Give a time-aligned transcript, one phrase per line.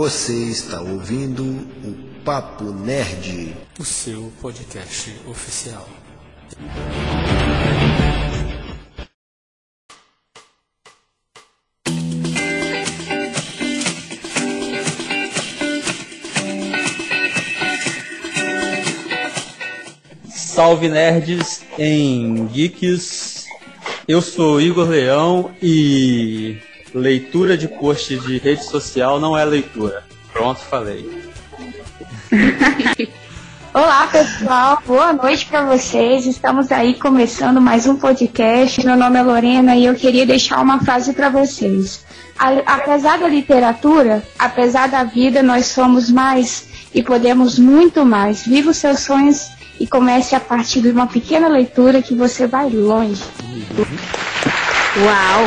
[0.00, 5.88] Você está ouvindo o Papo Nerd, o seu podcast oficial.
[20.30, 23.46] Salve nerds em geeks.
[24.06, 30.04] Eu sou Igor Leão e leitura de post de rede social não é leitura.
[30.32, 31.08] Pronto, falei.
[33.72, 36.26] Olá pessoal, boa noite para vocês.
[36.26, 38.84] Estamos aí começando mais um podcast.
[38.84, 42.04] Meu nome é Lorena e eu queria deixar uma frase para vocês.
[42.66, 48.46] Apesar da literatura, apesar da vida, nós somos mais e podemos muito mais.
[48.46, 49.48] Viva os seus sonhos
[49.78, 53.22] e comece a partir de uma pequena leitura que você vai longe.
[54.96, 55.44] Uau!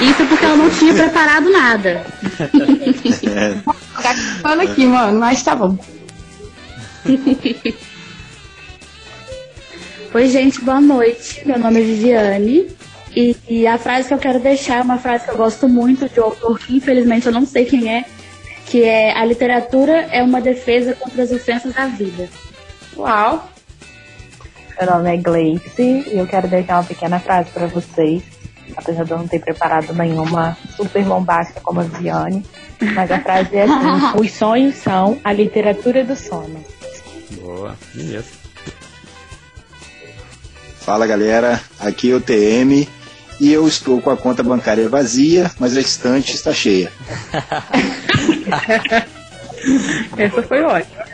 [0.00, 2.04] Isso porque eu não tinha preparado nada.
[4.02, 5.78] Tá falando aqui, mano, mas tá bom.
[10.12, 11.46] Oi, gente, boa noite.
[11.46, 12.66] Meu nome é Viviane.
[13.14, 16.08] E, e, a frase que eu quero deixar é uma frase que eu gosto muito
[16.08, 18.04] de autor que infelizmente eu não sei quem é,
[18.66, 22.28] que é a literatura é uma defesa contra as ofensas da vida.
[22.96, 23.48] Uau!
[24.78, 28.22] Meu nome é Gleice e eu quero deixar uma pequena frase para vocês,
[28.76, 32.44] apesar de eu não ter preparado nenhuma super bombástica como a Viane.
[32.94, 36.62] Mas a frase é assim: os sonhos são a literatura do sono.
[37.40, 38.44] Boa, beleza.
[40.80, 42.86] Fala galera, aqui é o TM
[43.40, 46.92] e eu estou com a conta bancária vazia, mas a estante está cheia.
[50.16, 51.04] Essa foi ótima.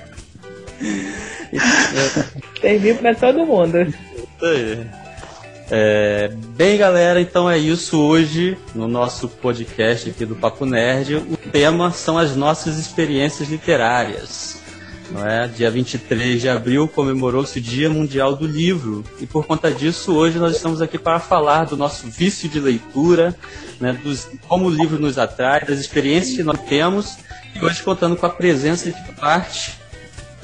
[2.60, 3.92] Serviu para todo mundo.
[5.72, 11.14] É, bem, galera, então é isso hoje no nosso podcast aqui do Papo Nerd.
[11.14, 14.60] O tema são as nossas experiências literárias.
[15.12, 15.48] Não é?
[15.48, 20.38] Dia 23 de abril comemorou-se o Dia Mundial do Livro e por conta disso hoje
[20.38, 23.34] nós estamos aqui para falar do nosso vício de leitura,
[23.80, 27.16] né, dos, como o livro nos atrai, das experiências que nós temos
[27.54, 29.79] e hoje contando com a presença de parte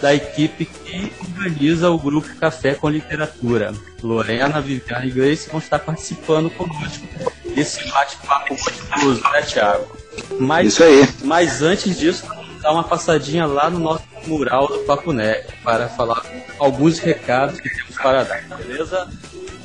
[0.01, 3.73] da equipe que organiza o grupo Café com Literatura.
[4.03, 7.07] Lorena, Viviane e Grace vão estar participando conosco
[7.55, 9.97] desse bate-papo gostoso, né, Thiago?
[10.39, 11.09] Mas, Isso aí.
[11.25, 15.89] Mas antes disso, vamos dar uma passadinha lá no nosso mural do Papo Nerd para
[15.89, 16.23] falar
[16.59, 19.09] alguns recados que temos para dar, beleza?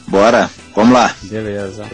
[0.08, 1.16] Bora, vamos lá.
[1.24, 1.90] Beleza.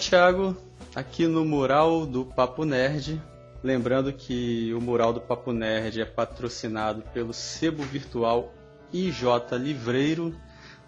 [0.00, 0.56] Thiago,
[0.94, 3.20] aqui no mural do Papo Nerd,
[3.62, 8.50] lembrando que o mural do Papo Nerd é patrocinado pelo sebo virtual
[8.90, 9.26] IJ
[9.60, 10.34] Livreiro.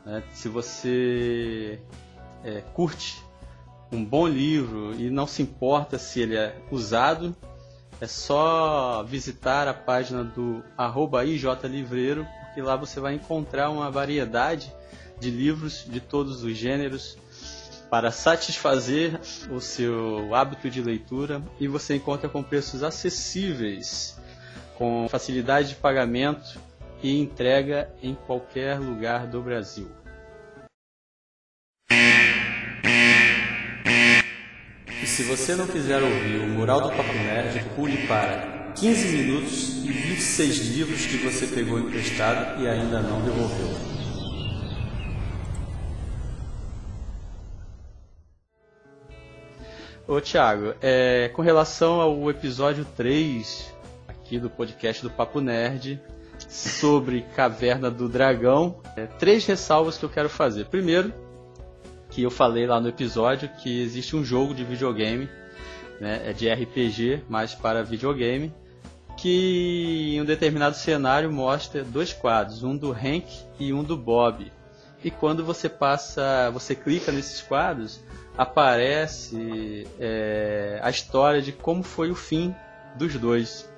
[0.03, 0.23] Né?
[0.33, 1.79] Se você
[2.43, 3.23] é, curte
[3.93, 7.37] um bom livro e não se importa se ele é usado,
[8.01, 13.91] é só visitar a página do arroba IJ Livreiro, porque lá você vai encontrar uma
[13.91, 14.75] variedade
[15.21, 17.19] de livros de todos os gêneros
[17.93, 19.21] para satisfazer
[19.51, 24.19] o seu hábito de leitura e você encontra com preços acessíveis,
[24.79, 26.59] com facilidade de pagamento
[27.03, 29.91] e entrega em qualquer lugar do Brasil.
[35.03, 39.85] E se você não quiser ouvir o Mural do Papo Nerd, pule para 15 minutos
[39.85, 43.92] e 26 livros que você pegou emprestado e ainda não devolveu.
[50.07, 53.73] Ô Thiago, é, com relação ao episódio 3
[54.09, 56.01] aqui do podcast do Papo Nerd
[56.49, 60.67] sobre Caverna do Dragão, é, três ressalvas que eu quero fazer.
[60.67, 61.15] Primeiro,
[62.11, 65.29] que eu falei lá no episódio que existe um jogo de videogame,
[66.01, 68.53] né, é de RPG, mas para videogame,
[69.17, 73.27] que em um determinado cenário mostra dois quadros, um do Hank
[73.57, 74.51] e um do Bob.
[75.05, 78.01] E quando você passa, você clica nesses quadros,
[78.37, 82.55] aparece é, a história de como foi o fim
[82.97, 83.71] dos dois.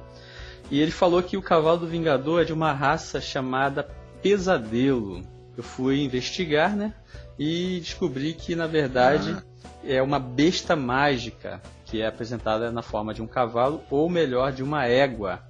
[0.70, 3.82] E ele falou que o cavalo do Vingador é de uma raça chamada
[4.22, 5.22] Pesadelo.
[5.54, 6.94] Eu fui investigar, né?
[7.38, 9.42] E descobri que na verdade ah.
[9.84, 14.62] é uma besta mágica que é apresentada na forma de um cavalo ou melhor de
[14.62, 15.40] uma égua.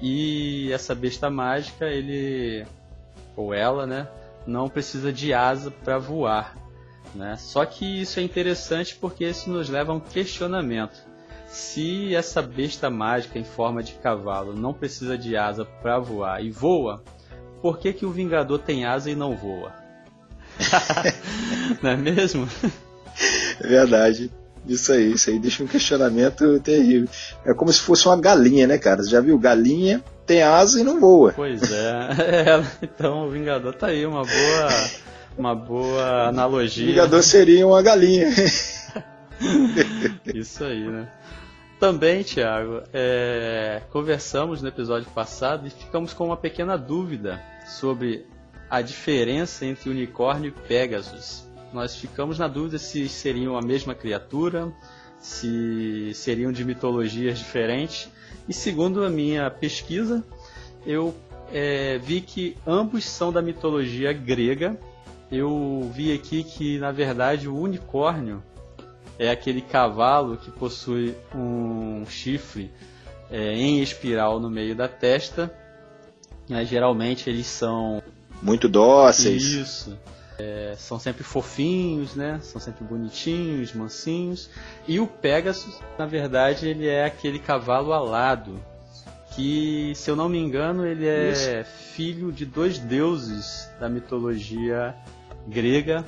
[0.00, 2.66] E essa besta mágica, ele
[3.36, 4.08] ou ela, né,
[4.46, 6.56] não precisa de asa para voar,
[7.14, 7.36] né?
[7.36, 11.14] Só que isso é interessante porque isso nos leva a um questionamento
[11.54, 16.50] se essa besta mágica em forma de cavalo não precisa de asa para voar e
[16.50, 17.02] voa,
[17.62, 19.83] por que, que o Vingador tem asa e não voa?
[21.82, 22.48] não é mesmo?
[23.60, 24.30] É verdade.
[24.66, 27.08] Isso aí, isso aí deixa um questionamento terrível.
[27.44, 29.02] É como se fosse uma galinha, né, cara?
[29.02, 29.38] Você já viu?
[29.38, 31.32] Galinha tem asa e não voa.
[31.34, 32.08] Pois é.
[32.48, 34.68] é então o Vingador tá aí, uma boa,
[35.36, 36.84] uma boa analogia.
[36.84, 38.28] O Vingador seria uma galinha.
[40.34, 41.08] isso aí, né?
[41.78, 48.26] Também, Thiago, é, conversamos no episódio passado e ficamos com uma pequena dúvida sobre
[48.70, 51.48] a diferença entre unicórnio e Pegasus.
[51.72, 54.72] Nós ficamos na dúvida se seriam a mesma criatura,
[55.18, 58.08] se seriam de mitologias diferentes.
[58.48, 60.22] E segundo a minha pesquisa,
[60.86, 61.14] eu
[61.52, 64.78] é, vi que ambos são da mitologia grega.
[65.30, 68.42] Eu vi aqui que, na verdade, o unicórnio
[69.18, 72.70] é aquele cavalo que possui um chifre
[73.30, 75.52] é, em espiral no meio da testa.
[76.48, 76.64] Né?
[76.64, 78.02] Geralmente eles são
[78.42, 79.42] muito dóceis.
[79.42, 79.98] Isso.
[80.38, 82.40] É, são sempre fofinhos, né?
[82.42, 84.50] São sempre bonitinhos, mansinhos.
[84.86, 88.58] E o Pegasus, na verdade, ele é aquele cavalo alado.
[89.34, 91.70] Que, se eu não me engano, ele é Isso.
[91.94, 94.94] filho de dois deuses da mitologia
[95.48, 96.04] grega,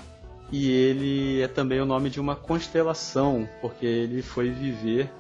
[0.50, 5.10] e ele é também o nome de uma constelação, porque ele foi viver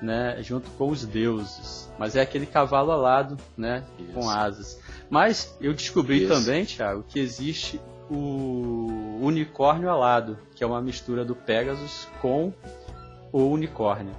[0.00, 1.90] né, junto com os deuses.
[1.98, 4.12] Mas é aquele cavalo alado, né, Isso.
[4.12, 4.78] com asas.
[5.10, 6.32] Mas eu descobri Isso.
[6.32, 7.80] também, Thiago, que existe
[8.10, 12.52] o unicórnio alado, que é uma mistura do Pegasus com
[13.32, 14.14] o unicórnio.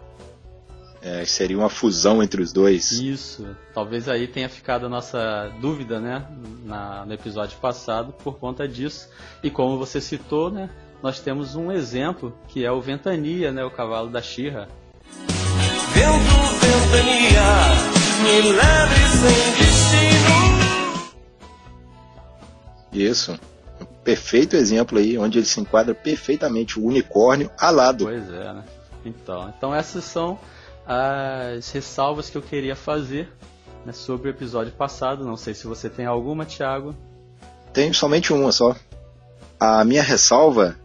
[1.02, 2.92] É, seria uma fusão entre os dois.
[2.92, 3.56] Isso.
[3.74, 6.26] Talvez aí tenha ficado a nossa dúvida, né?
[6.66, 9.08] Na, no episódio passado, por conta disso.
[9.44, 10.70] E como você citou, né?
[11.02, 13.64] Nós temos um exemplo que é o Ventania, né?
[13.64, 14.68] O cavalo da Xirra.
[15.94, 17.44] Vento, ventania,
[18.24, 19.67] me leve sem
[22.98, 23.40] Isso.
[24.04, 28.06] Perfeito exemplo aí, onde ele se enquadra perfeitamente o unicórnio alado.
[28.06, 28.64] Pois é, né?
[29.06, 30.40] Então, então essas são
[30.86, 33.30] as ressalvas que eu queria fazer
[33.86, 35.26] né, sobre o episódio passado.
[35.26, 36.96] Não sei se você tem alguma, Thiago.
[37.74, 38.76] Tenho somente uma só.
[39.60, 40.76] A minha ressalva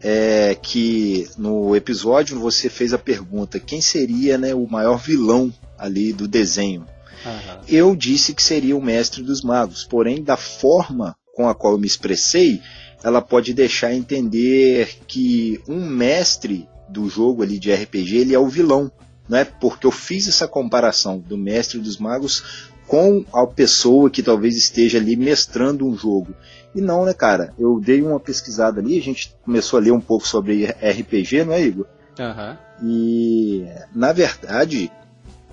[0.00, 6.12] é que no episódio você fez a pergunta quem seria né, o maior vilão ali
[6.12, 6.86] do desenho.
[7.24, 7.60] Uhum.
[7.66, 11.78] Eu disse que seria o mestre dos magos, porém da forma com a qual eu
[11.78, 12.60] me expressei,
[13.04, 18.48] ela pode deixar entender que um mestre do jogo ali de RPG ele é o
[18.48, 18.90] vilão
[19.28, 19.44] né?
[19.44, 24.98] Porque eu fiz essa comparação do mestre dos magos com a pessoa que talvez esteja
[24.98, 26.34] ali mestrando um jogo.
[26.74, 27.52] E não, né, cara?
[27.58, 31.52] Eu dei uma pesquisada ali, a gente começou a ler um pouco sobre RPG, não
[31.52, 31.86] é, Igor?
[32.18, 32.56] Uhum.
[32.82, 34.90] E, na verdade,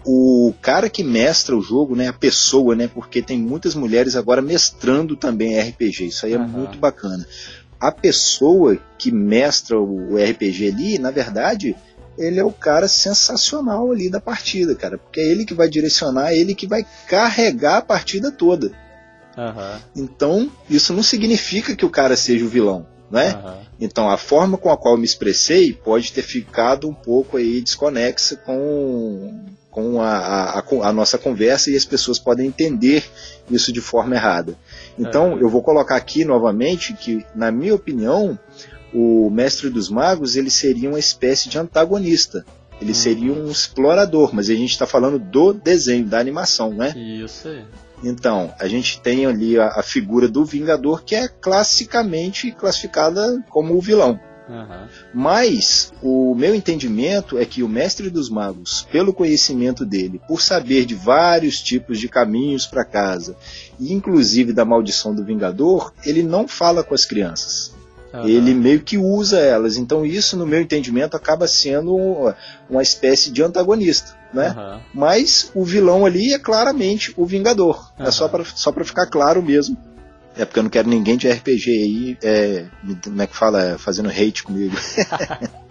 [0.06, 4.42] o cara que mestra o jogo, né, a pessoa, né, porque tem muitas mulheres agora
[4.42, 6.48] mestrando também RPG, isso aí é uhum.
[6.48, 7.26] muito bacana.
[7.80, 11.76] A pessoa que mestra o RPG ali, na verdade,
[12.18, 14.98] ele é o cara sensacional ali da partida, cara.
[14.98, 18.72] Porque é ele que vai direcionar, é ele que vai carregar a partida toda.
[19.38, 19.82] Aham.
[19.96, 23.32] Então, isso não significa que o cara seja o vilão, né?
[23.32, 23.58] aham.
[23.80, 27.62] Então, a forma com a qual eu me expressei pode ter ficado um pouco aí
[27.62, 29.44] desconexa com,
[29.76, 33.04] com a, a, a- nossa conversa e as pessoas podem entender
[33.52, 34.56] isso de forma errada.
[34.98, 35.44] Então, É.
[35.44, 38.40] eu vou colocar aqui novamente que, na minha opinião,
[38.94, 42.46] o Mestre dos Magos ele seria uma espécie de antagonista.
[42.82, 42.96] Ele Hum.
[42.96, 46.94] seria um explorador, mas a gente está falando do desenho, da animação, né?
[46.96, 47.66] Isso aí.
[48.02, 53.76] Então, a gente tem ali a, a figura do Vingador, que é classicamente classificada como
[53.76, 54.18] o vilão.
[55.14, 60.86] Mas o meu entendimento é que o Mestre dos Magos, pelo conhecimento dele, por saber
[60.86, 63.36] de vários tipos de caminhos para casa,
[63.80, 67.74] e inclusive da maldição do Vingador, ele não fala com as crianças.
[68.14, 68.28] aham.
[68.28, 69.78] Ele meio que usa elas.
[69.78, 72.34] Então, isso, no meu entendimento, acaba sendo
[72.70, 74.16] uma espécie de antagonista.
[74.34, 74.50] Né?
[74.50, 74.82] Aham.
[74.94, 77.92] Mas o vilão ali é claramente o Vingador.
[77.98, 79.78] É só pra, só pra ficar claro mesmo.
[80.38, 82.66] É porque eu não quero ninguém de RPG aí, é,
[83.04, 84.76] como é que fala, fazendo hate comigo.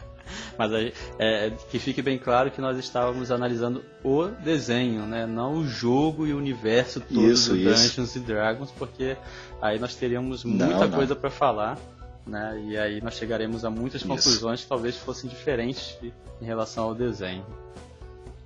[0.56, 0.70] Mas
[1.18, 5.26] é, que fique bem claro que nós estávamos analisando o desenho, né?
[5.26, 7.64] Não o jogo e o universo todo Isso, do.
[7.64, 9.16] Dungeons and Dragons, porque
[9.60, 10.96] aí nós teríamos Não, muita não.
[10.96, 11.78] coisa para falar,
[12.26, 12.62] né?
[12.68, 14.08] E aí nós chegaremos a muitas Isso.
[14.08, 15.98] conclusões que talvez fossem diferentes
[16.40, 17.44] em relação ao desenho.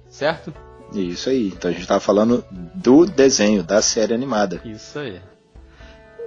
[0.09, 0.53] Certo?
[0.95, 1.49] Isso aí.
[1.49, 2.43] Então a gente tava falando
[2.75, 4.61] do desenho, da série animada.
[4.65, 5.21] Isso aí.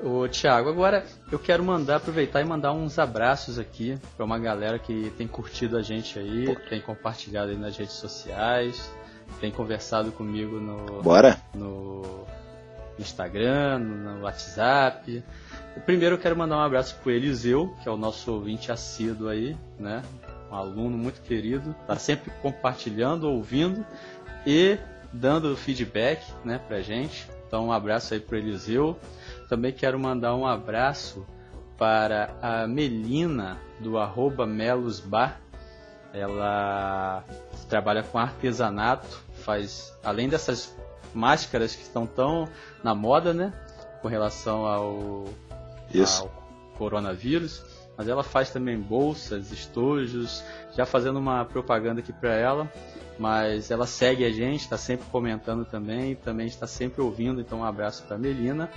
[0.03, 4.79] Ô Thiago, agora eu quero mandar, aproveitar e mandar uns abraços aqui para uma galera
[4.79, 8.91] que tem curtido a gente aí, tem compartilhado aí nas redes sociais,
[9.39, 11.39] tem conversado comigo no, Bora?
[11.53, 12.25] no
[12.97, 15.23] Instagram, no, no WhatsApp.
[15.77, 19.29] O primeiro eu quero mandar um abraço pro Eliseu, que é o nosso ouvinte assíduo
[19.29, 20.01] aí, né?
[20.51, 23.85] Um aluno muito querido, tá sempre compartilhando, ouvindo
[24.47, 24.79] e
[25.13, 27.29] dando feedback, né, pra gente.
[27.47, 28.97] Então um abraço aí pro Eliseu.
[29.51, 31.27] Também quero mandar um abraço
[31.77, 35.41] para a Melina do arroba Melusbar.
[36.13, 37.25] Ela
[37.67, 40.73] trabalha com artesanato, faz além dessas
[41.13, 42.47] máscaras que estão tão
[42.81, 43.51] na moda, né,
[44.01, 45.25] com relação ao,
[46.21, 46.31] ao
[46.77, 47.61] coronavírus,
[47.97, 50.43] mas ela faz também bolsas, estojos,
[50.75, 52.71] já fazendo uma propaganda aqui para ela,
[53.19, 57.63] mas ela segue a gente, está sempre comentando também, também está sempre ouvindo, então um
[57.63, 58.69] abraço para Melina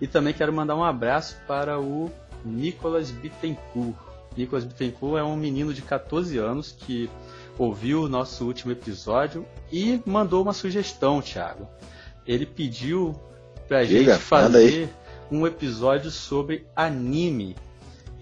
[0.00, 2.10] e também quero mandar um abraço para o
[2.44, 3.96] Nicolas Bittencourt.
[4.36, 7.08] Nicolas Bittencourt é um menino de 14 anos que
[7.58, 11.68] ouviu o nosso último episódio e mandou uma sugestão, Thiago.
[12.26, 13.14] Ele pediu
[13.68, 14.88] pra Diga, gente fazer
[15.30, 17.56] um episódio sobre anime.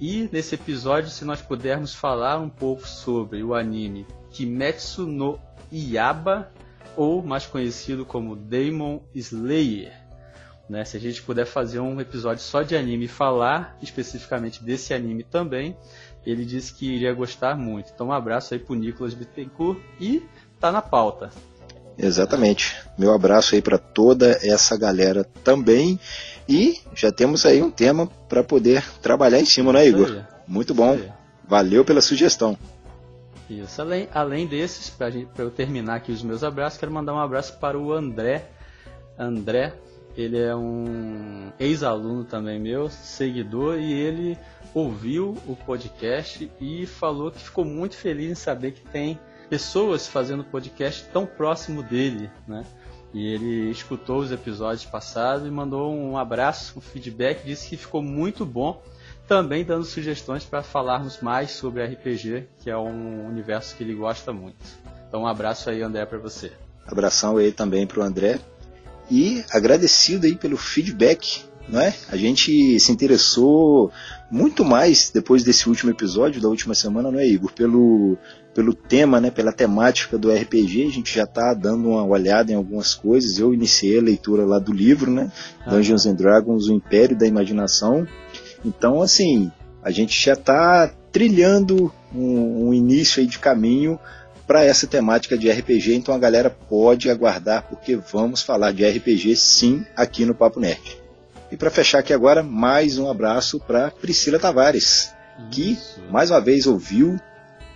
[0.00, 5.38] E nesse episódio, se nós pudermos falar um pouco sobre o anime Kimetsu no
[5.71, 6.50] Yaba,
[6.97, 9.92] ou mais conhecido como Demon Slayer.
[10.69, 10.85] Né?
[10.85, 15.23] Se a gente puder fazer um episódio só de anime e falar especificamente desse anime
[15.23, 15.76] também,
[16.25, 17.90] ele disse que iria gostar muito.
[17.95, 20.23] Então um abraço aí pro Nicolas Bittencourt e
[20.59, 21.30] tá na pauta.
[22.02, 22.76] Exatamente.
[22.97, 26.00] Meu abraço aí para toda essa galera também.
[26.49, 30.11] E já temos aí um tema para poder trabalhar em cima, né, Igor?
[30.11, 30.25] Aí.
[30.47, 30.99] Muito bom.
[31.47, 32.59] Valeu pela sugestão.
[33.49, 33.80] Isso.
[33.83, 37.78] Além, além desses, para eu terminar aqui os meus abraços, quero mandar um abraço para
[37.78, 38.49] o André.
[39.19, 39.75] André,
[40.16, 44.38] ele é um ex-aluno também meu, seguidor, e ele
[44.73, 49.19] ouviu o podcast e falou que ficou muito feliz em saber que tem
[49.50, 52.64] pessoas fazendo podcast tão próximo dele, né?
[53.12, 58.00] E ele escutou os episódios passados e mandou um abraço, um feedback, disse que ficou
[58.00, 58.80] muito bom
[59.26, 64.33] também dando sugestões para falarmos mais sobre RPG, que é um universo que ele gosta
[64.33, 64.59] muito.
[65.09, 66.52] Então um abraço aí, André, para você.
[66.87, 68.40] Abração aí também pro André.
[69.11, 71.95] E agradecido aí pelo feedback, né?
[72.09, 73.92] A gente se interessou
[74.30, 77.52] muito mais depois desse último episódio da última semana, não é, Igor?
[77.52, 78.19] Pelo,
[78.54, 79.30] pelo tema, né?
[79.30, 83.38] Pela temática do RPG, a gente já tá dando uma olhada em algumas coisas.
[83.38, 85.30] Eu iniciei a leitura lá do livro, né?
[85.66, 88.07] Dungeons and Dragons, o Império da Imaginação.
[88.64, 89.50] Então, assim,
[89.83, 93.99] a gente já está trilhando um, um início aí de caminho
[94.47, 99.37] para essa temática de RPG, então a galera pode aguardar, porque vamos falar de RPG
[99.37, 100.99] sim aqui no Papo Nerd.
[101.52, 105.12] E para fechar aqui agora, mais um abraço para Priscila Tavares,
[105.52, 105.78] que
[106.11, 107.16] mais uma vez ouviu,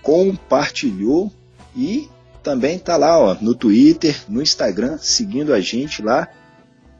[0.04, 1.32] compartilhou
[1.74, 2.08] e
[2.42, 6.28] também tá lá ó, no Twitter, no Instagram, seguindo a gente lá,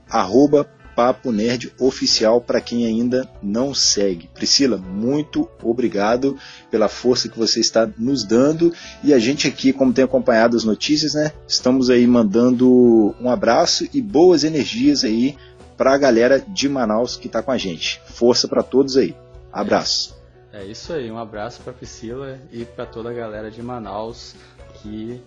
[0.09, 4.31] arroba Papo Nerd Oficial para quem ainda não segue.
[4.33, 6.39] Priscila, muito obrigado
[6.71, 10.65] pela força que você está nos dando e a gente aqui, como tem acompanhado as
[10.65, 15.37] notícias, né, estamos aí mandando um abraço e boas energias aí
[15.77, 18.01] para a galera de Manaus que está com a gente.
[18.07, 19.15] Força para todos aí.
[19.53, 20.24] Abraço.
[20.55, 24.37] É isso aí, um abraço para Priscila e para toda a galera de Manaus
[24.75, 25.21] que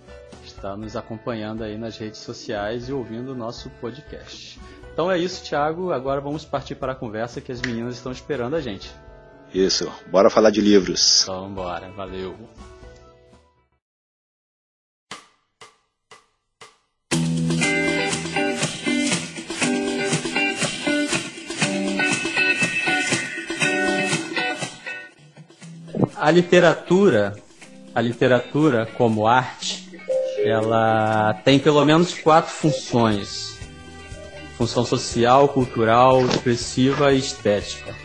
[0.46, 4.58] está nos acompanhando aí nas redes sociais e ouvindo o nosso podcast.
[4.94, 5.92] Então é isso, Thiago.
[5.92, 8.90] Agora vamos partir para a conversa que as meninas estão esperando a gente.
[9.54, 11.24] Isso, bora falar de livros.
[11.24, 12.38] Então bora, valeu.
[26.28, 27.38] A literatura,
[27.96, 29.90] a literatura como arte,
[30.44, 33.58] ela tem pelo menos quatro funções
[34.58, 37.96] função social, cultural, expressiva e estética.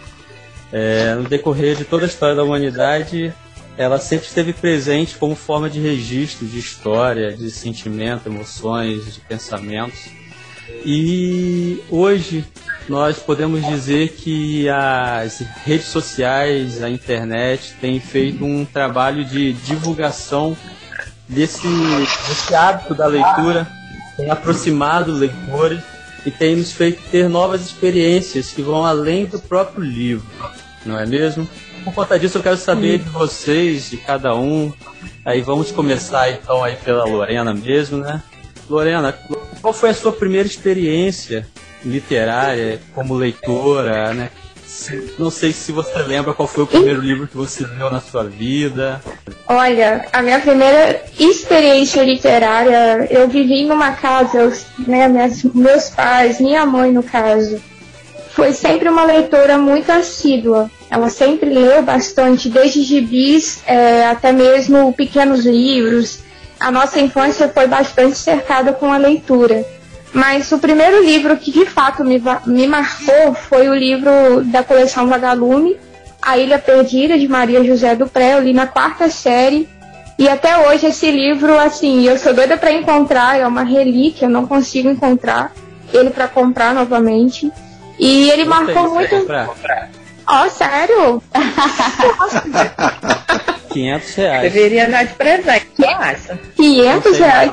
[0.71, 3.35] É, no decorrer de toda a história da humanidade,
[3.77, 9.99] ela sempre esteve presente como forma de registro de história, de sentimento, emoções, de pensamentos.
[10.85, 12.45] E hoje
[12.89, 20.57] nós podemos dizer que as redes sociais, a internet, têm feito um trabalho de divulgação
[21.29, 23.67] desse, desse hábito da leitura,
[24.17, 25.81] tem aproximado leitores
[26.27, 30.27] e tem nos feito ter novas experiências que vão além do próprio livro,
[30.85, 31.49] não é mesmo?
[31.85, 34.73] Por conta disso, eu quero saber de vocês, de cada um.
[35.25, 38.23] Aí vamos começar então aí pela Lorena mesmo, né?
[38.71, 39.13] Lorena,
[39.63, 41.47] qual foi a sua primeira experiência
[41.85, 44.31] literária como leitora, né?
[45.19, 48.25] Não sei se você lembra qual foi o primeiro livro que você leu na sua
[48.25, 49.01] vida.
[49.47, 54.53] Olha, a minha primeira experiência literária, eu vivi numa casa,
[54.87, 57.61] né, minhas, meus pais, minha mãe no caso,
[58.31, 60.71] foi sempre uma leitora muito assídua.
[60.91, 66.21] Ela sempre leu bastante, desde gibis é, até mesmo pequenos livros.
[66.63, 69.67] A nossa infância foi bastante cercada com a leitura.
[70.13, 75.09] Mas o primeiro livro que de fato me, me marcou foi o livro da coleção
[75.09, 75.77] Vagalume,
[76.21, 78.35] A Ilha Perdida, de Maria José do Pré.
[78.35, 79.69] Eu li na quarta série.
[80.17, 84.31] E até hoje esse livro, assim, eu sou doida para encontrar, é uma relíquia, eu
[84.31, 85.51] não consigo encontrar
[85.93, 87.51] ele para comprar novamente.
[87.99, 89.27] E ele marcou muito.
[90.29, 91.21] Ó, oh, sério?
[93.73, 94.53] 500 reais.
[94.53, 96.39] Deveria dar de presente, que acha?
[96.57, 97.53] 500 reais?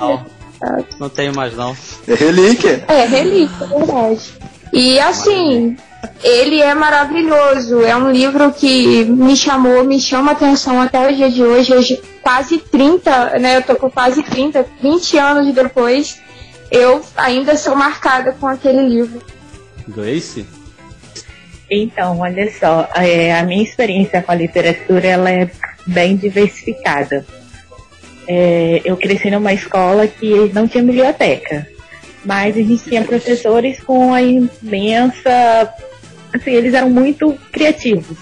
[0.99, 1.75] Não tenho mais não.
[2.08, 2.84] É relíquia.
[2.88, 4.21] É, relíquia, é verdade.
[4.73, 5.77] E assim,
[6.23, 7.82] ele é maravilhoso.
[7.82, 11.73] É um livro que me chamou, me chama atenção até o dia de hoje.
[11.73, 13.58] hoje quase 30, né?
[13.58, 16.19] Eu tô com quase 30, 20 anos depois.
[16.69, 19.21] Eu ainda sou marcada com aquele livro.
[19.88, 20.45] Gleice?
[21.71, 25.49] Então, olha só, é, a minha experiência com a literatura ela é
[25.89, 27.25] bem diversificada.
[28.28, 31.67] É, eu cresci numa escola que não tinha biblioteca,
[32.23, 35.73] mas a gente tinha professores com a imensa.
[36.34, 38.17] Assim, eles eram muito criativos.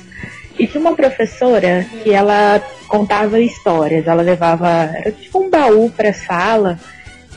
[0.57, 4.89] E tinha uma professora que ela contava histórias, ela levava.
[4.95, 6.79] Era tipo um baú para a sala,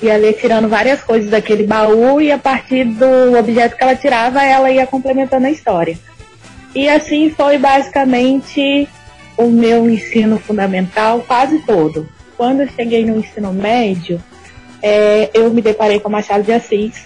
[0.00, 4.70] ia tirando várias coisas daquele baú, e a partir do objeto que ela tirava, ela
[4.70, 5.98] ia complementando a história.
[6.74, 8.88] E assim foi basicamente
[9.36, 12.08] o meu ensino fundamental quase todo
[12.40, 14.18] quando eu cheguei no ensino médio,
[14.82, 17.04] é, eu me deparei com Machado de Assis,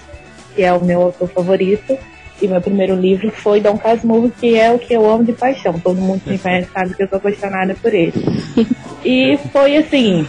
[0.54, 1.98] que é o meu autor favorito,
[2.40, 5.76] e meu primeiro livro foi Dom Casmurro, que é o que eu amo de paixão.
[5.80, 8.14] Todo mundo que me conhece sabe que eu sou apaixonada por ele.
[9.04, 10.24] E foi assim,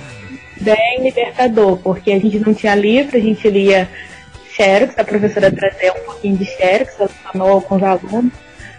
[0.59, 3.87] bem libertador, porque a gente não tinha livro, a gente lia
[4.55, 8.33] Xerox, a professora trazia um pouquinho de Xerox, ela falou com os alunos.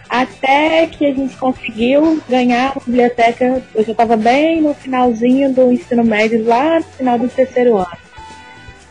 [0.09, 5.73] Até que a gente conseguiu ganhar a biblioteca, eu já estava bem no finalzinho do
[5.73, 7.99] ensino médio, lá no final do terceiro ano.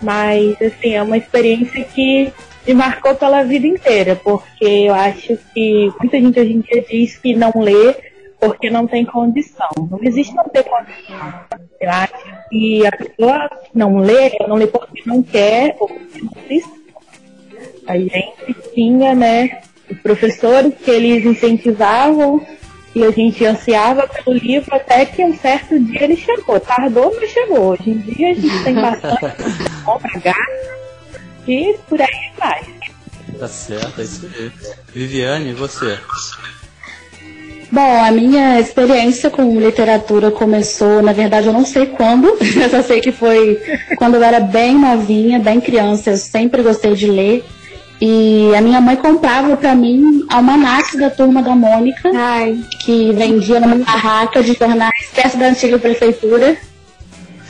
[0.01, 2.31] Mas, assim, é uma experiência que
[2.67, 7.17] me marcou pela vida inteira, porque eu acho que muita gente hoje em dia diz
[7.17, 7.95] que não lê
[8.39, 9.69] porque não tem condição.
[9.89, 11.33] Não existe não ter condição.
[11.79, 12.13] Eu acho
[12.49, 16.69] que a pessoa não lê, não lê porque não quer ou porque não precisa.
[17.87, 22.45] A gente tinha, né, os professores que eles incentivavam
[22.95, 26.59] e a gente ansiava pelo livro até que um certo dia ele chegou.
[26.59, 27.71] Tardou, mas chegou.
[27.73, 30.47] Hoje em dia a gente tem bastante bom pagar
[31.47, 32.63] e por aí vai.
[33.37, 34.51] Tá certo, é isso aí.
[34.93, 35.99] Viviane, e você?
[37.71, 42.81] Bom, a minha experiência com literatura começou, na verdade, eu não sei quando, eu só
[42.81, 43.59] sei que foi
[43.97, 46.11] quando eu era bem novinha, bem criança.
[46.11, 47.43] Eu sempre gostei de ler.
[48.01, 53.59] E a minha mãe comprava pra mim almanacs da turma da Mônica, Ai, que vendia
[53.59, 56.57] numa barraca de jornais perto da antiga prefeitura.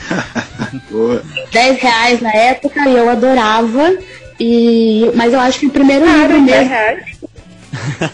[0.91, 1.23] Boa.
[1.51, 3.97] 10 reais na época e eu adorava.
[4.39, 6.45] E, mas eu acho que o primeiro livro Claro, mesmo.
[6.47, 7.05] 10 reais.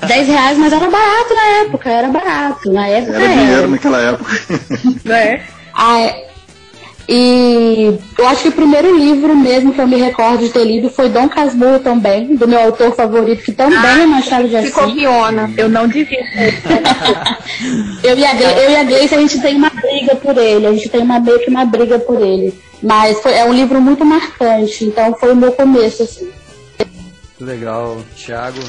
[0.07, 2.71] 10 reais, mas era barato na época, era barato.
[2.71, 4.31] Na época Era dinheiro naquela época.
[5.03, 5.41] Né?
[5.73, 6.30] Ah, é.
[7.13, 10.89] E eu acho que o primeiro livro mesmo que eu me recordo de ter lido
[10.89, 14.69] foi Dom Casmurro também, do meu autor favorito, que também é Machado de Assis.
[14.69, 15.53] ficou piona.
[15.57, 16.61] Eu não devia ter.
[18.01, 20.71] Eu e, a eu e a Gleice, a gente tem uma briga por ele, a
[20.71, 22.53] gente tem uma meio que uma briga por ele.
[22.81, 26.29] Mas foi, é um livro muito marcante, então foi o meu começo, assim.
[27.37, 28.61] Que legal, Thiago.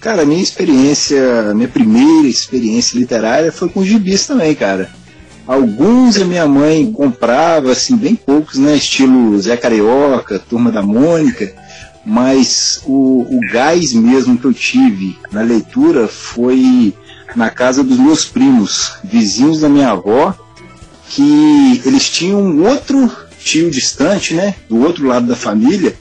[0.00, 4.90] Cara, a minha experiência, a minha primeira experiência literária foi com gibis também, cara.
[5.46, 8.76] Alguns a minha mãe comprava, assim, bem poucos, né?
[8.76, 11.52] Estilo Zé Carioca, Turma da Mônica.
[12.04, 16.92] Mas o, o gás mesmo que eu tive na leitura foi
[17.34, 20.34] na casa dos meus primos, vizinhos da minha avó,
[21.08, 24.54] que eles tinham um outro tio distante, né?
[24.68, 25.94] Do outro lado da família,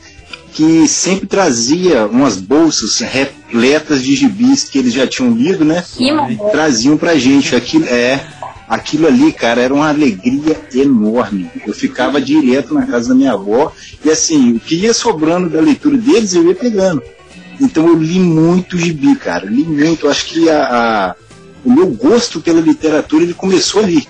[0.53, 5.83] que sempre trazia umas bolsas repletas de gibis que eles já tinham lido, né?
[5.99, 6.43] Maneiro.
[6.51, 7.55] traziam pra gente.
[7.55, 8.25] Aquilo, é,
[8.73, 11.49] aquilo ali, cara, era uma alegria enorme.
[11.65, 13.71] Eu ficava direto na casa da minha avó
[14.03, 17.01] e assim, o que ia sobrando da leitura deles eu ia pegando.
[17.61, 20.05] Então eu li muito gibi, cara, li muito.
[20.05, 21.15] Eu acho que a, a-
[21.63, 24.07] o meu gosto pela literatura ele começou ali.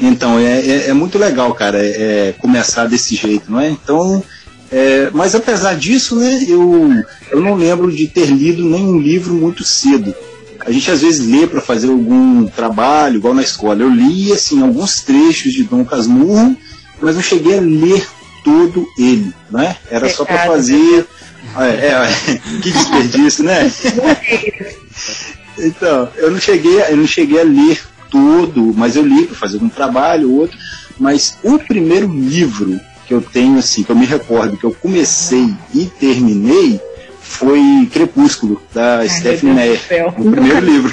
[0.00, 3.70] Então é, é, é muito legal, cara, é, é começar desse jeito, não é?
[3.70, 4.22] Então,
[4.72, 6.90] é, mas apesar disso, né, eu,
[7.30, 10.12] eu não lembro de ter lido nenhum livro muito cedo.
[10.66, 13.82] A gente às vezes lê para fazer algum trabalho, igual na escola.
[13.82, 16.56] Eu li assim alguns trechos de Dom Casmurro,
[17.02, 18.06] mas não cheguei a ler
[18.42, 19.76] todo ele, né?
[19.90, 21.06] Era só para fazer.
[21.58, 23.70] É, é, que desperdício, né?
[25.58, 29.36] Então, eu não cheguei, a- eu não cheguei a ler todo, mas eu li para
[29.36, 30.56] fazer um trabalho, outro.
[30.98, 35.52] Mas o primeiro livro que eu tenho, assim, que eu me recordo, que eu comecei
[35.74, 36.80] e terminei,
[37.24, 40.08] foi Crepúsculo, da Stephanie Deus Meyer.
[40.20, 40.92] O primeiro livro.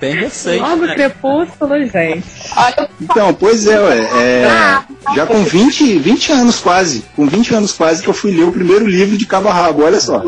[0.00, 0.94] Bem recente, Logo né?
[0.94, 2.24] crepúsculo, gente.
[3.00, 4.82] Então, pois é, ué, é,
[5.14, 8.52] já com 20, 20 anos quase, com 20 anos quase que eu fui ler o
[8.52, 10.22] primeiro livro de cabo a rabo, olha só.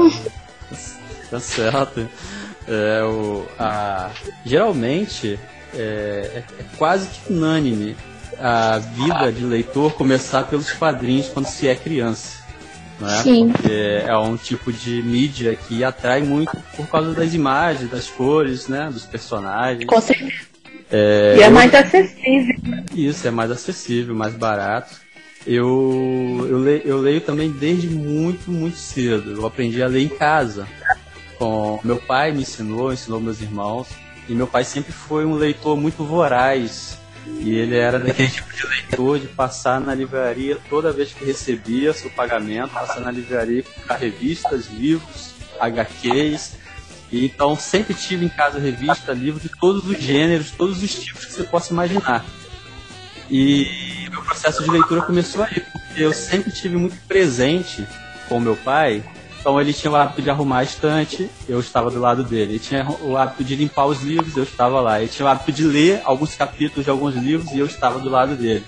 [1.30, 2.06] Tá certo.
[2.68, 4.10] É, o, a,
[4.44, 5.38] geralmente
[5.74, 7.96] é, é- é quase que unânime
[8.38, 12.44] a vida de leitor começar pelos quadrinhos quando se é criança.
[13.00, 13.22] Não é?
[13.22, 13.48] Sim.
[13.50, 13.72] Porque
[14.06, 18.88] é um tipo de mídia que atrai muito por causa das imagens, das cores, né?
[18.92, 19.84] Dos personagens.
[19.86, 20.32] Com certeza.
[20.92, 22.54] e é mais acessível.
[22.94, 24.94] Isso, é mais acessível, mais barato.
[25.46, 29.30] Eu, eu, le- eu leio também desde muito, muito cedo.
[29.32, 30.66] Eu aprendi a ler em casa.
[31.38, 33.88] Com meu pai me ensinou, ensinou meus irmãos.
[34.28, 36.98] E meu pai sempre foi um leitor muito voraz.
[37.40, 41.92] E ele era daquele tipo de leitor de passar na livraria toda vez que recebia
[41.92, 46.54] seu pagamento, passar na livraria comprar revistas, livros, HQs.
[47.10, 51.24] E então sempre tive em casa revista, livro de todos os gêneros, todos os tipos
[51.24, 52.24] que você possa imaginar.
[53.30, 57.86] E meu processo de leitura começou aí, porque eu sempre tive muito presente
[58.28, 59.02] com meu pai.
[59.46, 62.54] Então ele tinha o hábito de arrumar a estante, eu estava do lado dele.
[62.54, 64.98] Ele tinha o hábito de limpar os livros, eu estava lá.
[64.98, 68.10] Ele tinha o hábito de ler alguns capítulos de alguns livros e eu estava do
[68.10, 68.64] lado dele.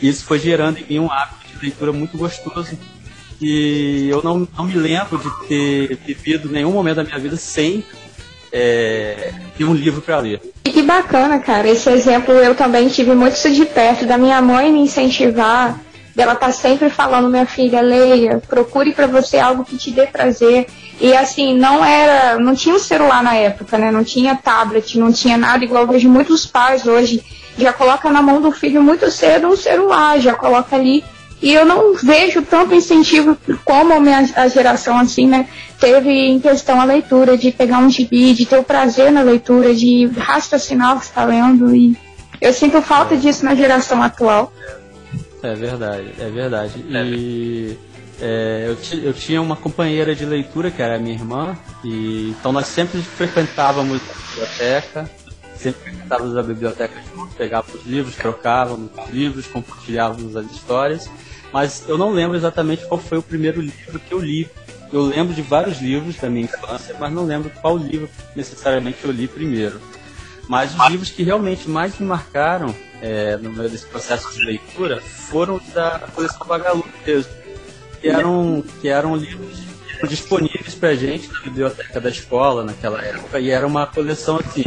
[0.00, 2.70] E isso foi gerando em mim um hábito de leitura muito gostoso.
[3.38, 7.84] E eu não, não me lembro de ter vivido nenhum momento da minha vida sem
[8.50, 10.40] é, ter um livro para ler.
[10.64, 11.68] Que bacana, cara.
[11.68, 15.78] Esse exemplo eu também tive muito de perto, da minha mãe me incentivar,
[16.14, 20.66] dela tá sempre falando, minha filha, leia, procure pra você algo que te dê prazer.
[21.00, 23.90] E assim, não era, não tinha um celular na época, né?
[23.90, 27.22] Não tinha tablet, não tinha nada igual vejo muitos pais hoje
[27.56, 31.04] já coloca na mão do filho muito cedo um celular, já coloca ali.
[31.42, 35.46] E eu não vejo tanto incentivo como a minha a geração assim, né?
[35.78, 39.74] Teve em questão a leitura, de pegar um gibi, de ter o prazer na leitura,
[39.74, 41.74] de raciocinar o que está lendo.
[41.74, 41.96] E
[42.40, 44.52] eu sinto falta disso na geração atual.
[45.44, 46.78] É verdade, é verdade.
[46.78, 47.78] E
[48.18, 51.54] é, eu, eu tinha uma companheira de leitura que era minha irmã,
[51.84, 55.10] e então nós sempre frequentávamos a biblioteca,
[55.54, 61.10] sempre frequentávamos a biblioteca juntos, pegávamos os livros, trocávamos os livros, compartilhávamos as histórias,
[61.52, 64.48] mas eu não lembro exatamente qual foi o primeiro livro que eu li.
[64.90, 69.10] Eu lembro de vários livros da minha infância, mas não lembro qual livro necessariamente eu
[69.10, 69.80] li primeiro.
[70.48, 75.00] Mas os livros que realmente mais me marcaram é, no meio desse processo de leitura
[75.00, 77.32] foram da coleção Vagalume mesmo.
[78.00, 79.58] que eram, que eram livros
[80.08, 84.64] disponíveis pra gente na biblioteca da escola naquela época, e era uma coleção assim,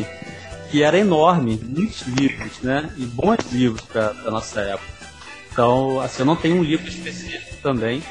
[0.71, 2.89] que era enorme, muitos livros, né?
[2.97, 4.97] E bons livros para a nossa época.
[5.51, 8.03] Então, assim, eu não tenho um livro específico também,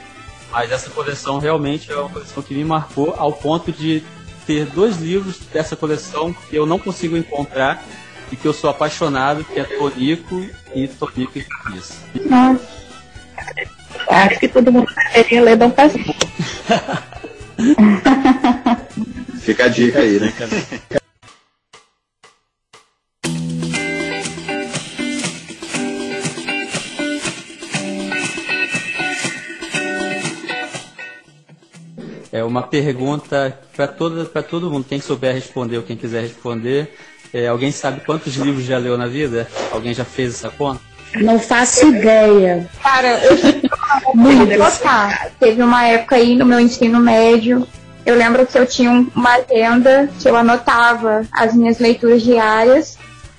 [0.50, 4.02] mas essa coleção realmente é uma coleção que me marcou ao ponto de
[4.46, 7.82] ter dois livros dessa coleção que eu não consigo encontrar
[8.30, 11.94] e que eu sou apaixonado, que é Tonico e Tonico e Cabeça.
[12.24, 12.76] Nossa.
[14.08, 16.14] Acho que todo mundo deveria ler Dom Casmurro.
[19.40, 20.32] Fica a dica aí, né?
[32.36, 36.94] É uma pergunta para todo, pra todo mundo, quem souber responder ou quem quiser responder.
[37.32, 39.48] É, alguém sabe quantos livros já leu na vida?
[39.72, 40.80] Alguém já fez essa conta?
[41.14, 42.68] Não faço ideia.
[42.82, 43.36] Cara, eu
[44.14, 45.30] muito gostar.
[45.40, 47.66] Teve uma época aí no meu ensino médio,
[48.04, 52.98] eu lembro que eu tinha um- uma agenda que eu anotava as minhas leituras diárias,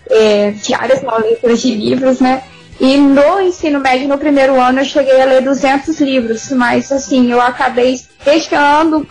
[0.10, 2.44] é, diárias não, leituras de livros, né?
[2.80, 7.32] E no ensino médio, no primeiro ano, eu cheguei a ler 200 livros, mas assim,
[7.32, 9.08] eu acabei deixando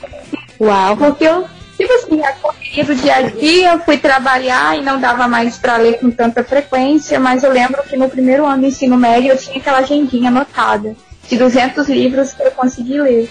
[0.61, 0.97] Uau.
[0.97, 1.45] porque eu,
[1.77, 5.79] tipo assim, a correria do dia a dia, fui trabalhar e não dava mais para
[5.79, 9.37] ler com tanta frequência, mas eu lembro que no primeiro ano do ensino médio eu
[9.37, 10.95] tinha aquela agendinha anotada
[11.29, 13.29] de 200 livros que eu consegui ler.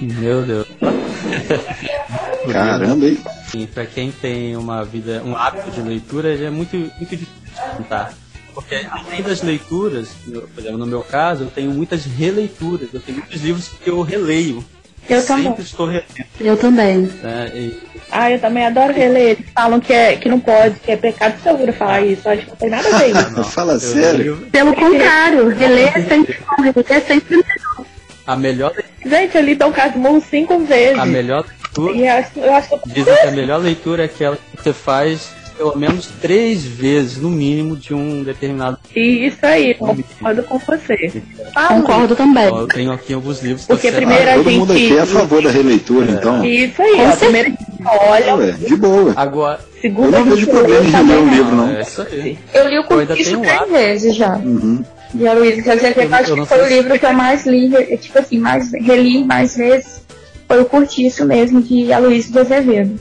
[0.00, 0.66] Meu Deus.
[2.50, 3.18] Caramba, hein?
[3.48, 7.26] Sim, para quem tem uma vida, um hábito de leitura, já é muito, muito difícil
[7.54, 8.14] de contar.
[8.54, 12.88] Porque além das leituras, eu- por exemplo, no meu caso, eu tenho muitas releituras.
[12.92, 14.64] Eu tenho muitos livros que eu releio.
[15.08, 15.60] Eu Sempre também.
[15.60, 16.06] estou relendo.
[16.40, 16.98] Eu também.
[17.22, 17.50] Né?
[17.54, 19.30] E, Ah, eu também adoro reler.
[19.38, 22.28] Eles falam que, é, que não pode, que é pecado seguro falar isso.
[22.28, 23.30] Acho que não tem nada a ver isso.
[23.34, 24.34] não, Fala eu sério.
[24.36, 27.86] leio Pelo contrário, reler é sempre bom, reler é sempre melhor.
[28.26, 28.72] a melhor,
[29.04, 30.98] Gente, eu li Dom Casmurro cinco vezes.
[30.98, 31.96] a melhor leitura.
[31.96, 34.62] E eu acho, eu acho que eu Dizem que a melhor leitura é aquela que
[34.62, 38.78] você faz pelo menos três vezes, no mínimo, de um determinado.
[38.94, 41.22] E isso aí, concordo com você.
[41.68, 42.46] Concordo também.
[42.46, 44.06] Eu tenho aqui alguns livros que Porque separo.
[44.06, 44.98] primeiro a Todo mundo aqui gente.
[44.98, 46.44] é a favor da releitura, então.
[46.44, 47.16] Isso aí, ó.
[47.16, 47.62] Primeiro a gente
[48.08, 49.12] olha, Ué, de boa.
[49.16, 51.34] Agora, segundo Eu não gente vejo problema em reler um também.
[51.34, 51.68] livro, não.
[51.70, 52.38] é isso aí.
[52.54, 54.36] Eu li o um três vezes já.
[54.36, 54.84] Uhum.
[55.14, 57.46] E a Luísa, quer dizer, que Eu acho que foi o livro que eu mais
[57.46, 60.00] li, tipo assim, mais reli mais vezes.
[60.48, 63.00] Foi o Curtiço mesmo, de Aloysio de Azevedo.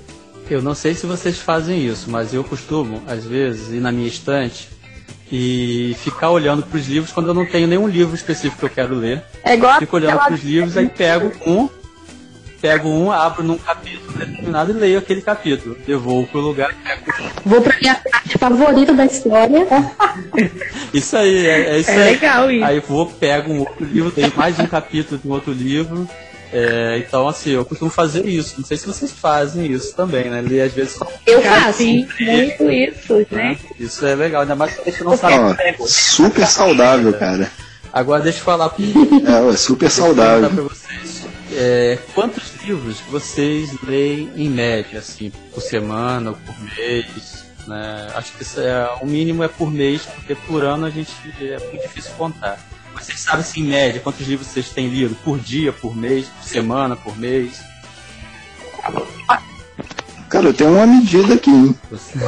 [0.51, 4.09] Eu não sei se vocês fazem isso, mas eu costumo, às vezes, ir na minha
[4.09, 4.67] estante
[5.31, 8.69] e ficar olhando para os livros quando eu não tenho nenhum livro específico que eu
[8.69, 9.23] quero ler.
[9.45, 11.69] É igual Fico olhando para os livros, aí pego um,
[12.59, 15.77] pego um, abro num capítulo determinado e leio aquele capítulo.
[15.87, 17.31] Devolvo pro lugar, pego.
[17.45, 19.65] Vou pra minha parte favorita da história.
[20.93, 22.11] Isso aí, é, é isso É aí.
[22.11, 22.65] legal isso.
[22.65, 26.05] Aí vou, pego um outro livro, leio mais um capítulo de um outro livro.
[26.53, 28.55] É, então, assim, eu costumo fazer isso.
[28.57, 30.41] Não sei se vocês fazem isso também, né?
[30.41, 31.07] Ler às vezes só.
[31.25, 31.83] Eu faço.
[31.83, 32.23] muito
[32.71, 33.57] isso, né?
[33.79, 35.75] Isso é legal, ainda mais quando você não sabe.
[35.79, 37.49] Ó, super saudável, cara.
[37.93, 40.49] Agora deixa eu falar pra É, ué, super Deixa saudável.
[40.49, 41.25] pra vocês.
[41.53, 47.45] É, quantos livros vocês leem em média, assim, por semana ou por mês?
[47.67, 48.07] Né?
[48.15, 51.11] Acho que isso é, o mínimo é por mês, porque por ano a gente
[51.41, 52.57] é muito difícil contar.
[52.93, 55.15] Mas vocês sabem, assim, em média, quantos livros vocês têm lido?
[55.23, 57.59] Por dia, por mês, por semana, por mês?
[60.29, 61.75] Cara, eu tenho uma medida aqui, hein?
[61.89, 62.19] Você-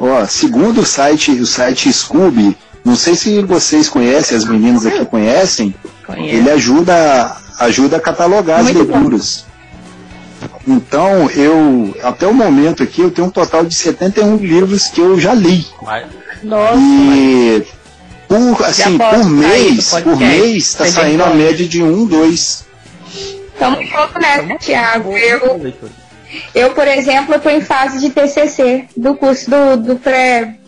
[0.00, 5.04] Ó, segundo o site, o site Scooby, não sei se vocês conhecem, as meninas aqui
[5.06, 5.74] conhecem,
[6.06, 6.36] Conheço.
[6.36, 8.94] ele ajuda, ajuda a catalogar as Muito bom.
[8.94, 9.44] leituras.
[10.66, 15.18] Então, eu, até o momento aqui, eu tenho um total de 71 livros que eu
[15.18, 15.66] já li.
[15.82, 16.06] Mas,
[16.42, 17.66] Nossa, E
[18.28, 22.66] por, assim, por mês, por mês, tá saindo a média de um, dois.
[23.58, 25.04] Tamo junto nessa, Thiago.
[25.04, 25.82] boa Eu,
[26.54, 30.58] eu, por exemplo, estou em fase de TCC do curso do, do pré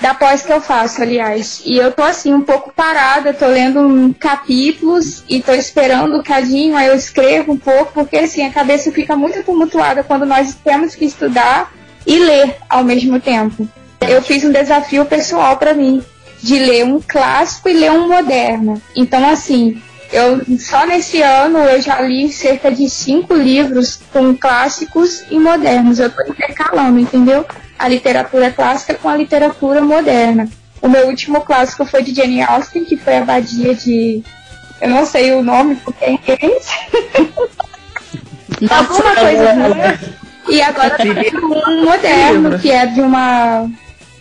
[0.00, 1.62] da pós que eu faço, aliás.
[1.64, 6.22] E eu tô assim um pouco parada, tô lendo um capítulos e tô esperando um
[6.22, 10.54] cadinho, aí eu escrevo um pouco, porque assim a cabeça fica muito tumultuada quando nós
[10.64, 11.72] temos que estudar
[12.06, 13.68] e ler ao mesmo tempo.
[14.08, 16.02] Eu fiz um desafio pessoal para mim
[16.42, 18.80] de ler um clássico e ler um moderno.
[18.96, 19.80] Então assim,
[20.12, 25.98] eu só nesse ano eu já li cerca de cinco livros com clássicos e modernos.
[25.98, 27.46] Eu tô intercalando, entendeu?
[27.78, 30.48] A literatura clássica com a literatura moderna.
[30.82, 34.22] O meu último clássico foi de Jane Austen, que foi a Abadia de.
[34.80, 36.68] Eu não sei o nome porque é inglês.
[38.68, 40.14] Alguma coisa assim.
[40.48, 43.68] E agora tem um moderno, que é de uma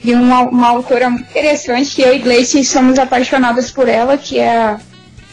[0.04, 4.40] de uma, uma autora muito interessante, que eu e Gleice somos apaixonadas por ela, que
[4.40, 4.80] é a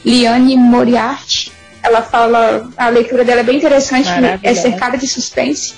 [0.05, 1.53] Liane Moriarty.
[1.83, 4.61] Ela fala, a leitura dela é bem interessante, é Maravilhosa.
[4.61, 5.75] cercada de suspense.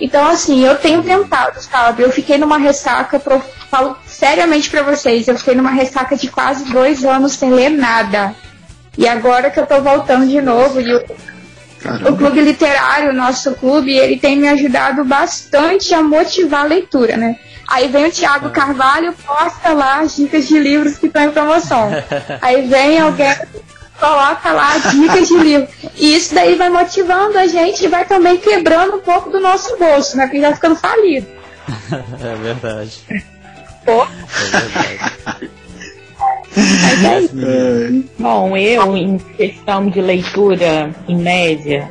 [0.00, 2.02] Então, assim, eu tenho tentado, sabe?
[2.02, 6.64] Eu fiquei numa ressaca, pro, falo seriamente pra vocês, eu fiquei numa ressaca de quase
[6.66, 8.34] dois anos sem ler nada.
[8.96, 13.92] E agora que eu tô voltando de novo, e o, clube literário, o nosso clube,
[13.92, 17.36] ele tem me ajudado bastante a motivar a leitura, né?
[17.68, 21.90] Aí vem o Thiago Carvalho, posta lá as dicas de livros que estão em promoção.
[22.40, 23.34] Aí vem alguém,
[24.00, 25.68] coloca lá dicas de livro.
[25.94, 29.76] E isso daí vai motivando a gente e vai também quebrando um pouco do nosso
[29.76, 30.24] bolso, né?
[30.24, 31.26] Porque já ficando falido.
[32.24, 33.02] É verdade.
[33.84, 34.02] Pô.
[34.02, 35.50] É verdade.
[36.56, 37.34] Mas é isso.
[37.38, 41.88] É, Bom, eu, em questão de leitura, em média,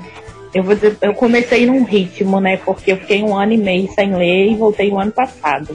[0.53, 2.57] eu vou dizer, eu comecei num ritmo, né?
[2.57, 5.67] Porque eu fiquei um ano e meio sem ler e voltei o ano passado.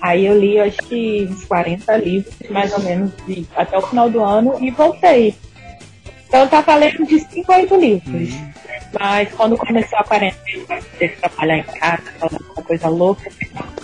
[0.00, 4.10] Aí eu li, acho que uns 40 livros, mais ou menos, de- até o final
[4.10, 5.34] do ano e voltei.
[6.26, 8.30] Então eu tava lendo de 5 a 8 livros.
[8.98, 13.30] Mas quando começou a quarentena, ter que trabalhar em casa, aquela coisa louca,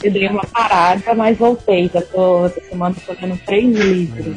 [0.03, 1.89] eu dei uma parada, mas voltei.
[1.93, 4.37] Já tô, essa semana tô lendo três livros.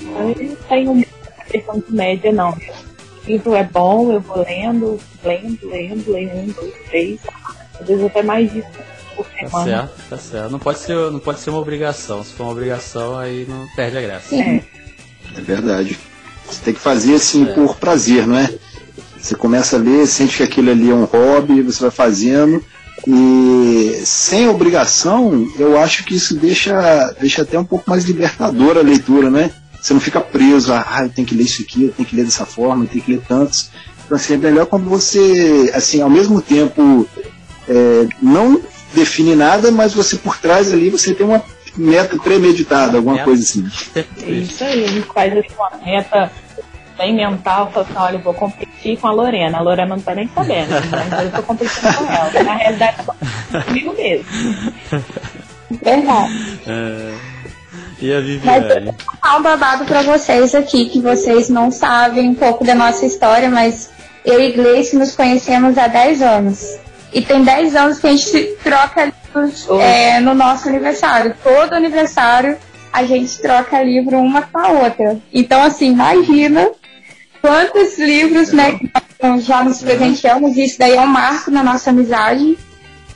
[0.00, 1.10] Então, eu não tenho muita
[1.50, 2.56] questão de média, não.
[3.28, 7.20] O livro é bom, eu vou lendo, lendo, lendo, lendo um, dois, três.
[7.78, 8.68] Às vezes até mais disso
[9.14, 10.50] por Tá certo, tá certo.
[10.50, 12.24] Não pode, ser, não pode ser uma obrigação.
[12.24, 14.34] Se for uma obrigação, aí não perde a graça.
[14.34, 14.64] É.
[15.36, 15.98] é verdade.
[16.46, 17.52] Você tem que fazer assim É.
[17.52, 18.48] por prazer, não é?
[19.20, 22.64] Você começa a ler, sente que aquilo ali é um hobby, você vai fazendo.
[23.06, 28.82] E sem obrigação, eu acho que isso deixa, deixa até um pouco mais libertadora a
[28.82, 29.50] leitura, né?
[29.80, 32.16] Você não fica preso a, ah, eu tenho que ler isso aqui, eu tenho que
[32.16, 33.70] ler dessa forma, eu tenho que ler tantos.
[34.04, 37.06] Então, assim, é melhor quando você, assim, ao mesmo tempo,
[37.68, 38.60] é, não
[38.94, 41.42] define nada, mas você por trás ali, você tem uma
[41.76, 43.24] meta premeditada, alguma Meta.
[43.26, 43.66] coisa assim.
[43.94, 46.32] É isso aí, a gente faz assim, uma meta
[46.96, 49.58] bem mental, fala assim, olha, eu vou competir com a Lorena.
[49.58, 52.42] A Lorena não tá nem sabendo, mas eu tô competindo com ela.
[52.42, 52.96] Na realidade,
[53.52, 54.26] tô comigo mesmo.
[55.70, 56.60] Verdade.
[56.66, 57.14] É.
[58.00, 58.94] E a Viviane?
[59.20, 63.50] Há um babado pra vocês aqui, que vocês não sabem um pouco da nossa história,
[63.50, 63.90] mas
[64.24, 66.78] eu e Gleice nos conhecemos há 10 anos.
[67.12, 71.34] E tem 10 anos que a gente se troca livros é, no nosso aniversário.
[71.42, 72.56] Todo aniversário
[72.92, 75.18] a gente troca livro uma com a outra.
[75.32, 76.70] Então, assim, imagina
[77.40, 78.90] quantos livros né, que
[79.22, 80.56] nós já nos presenteamos.
[80.56, 82.56] Isso daí é um marco na nossa amizade.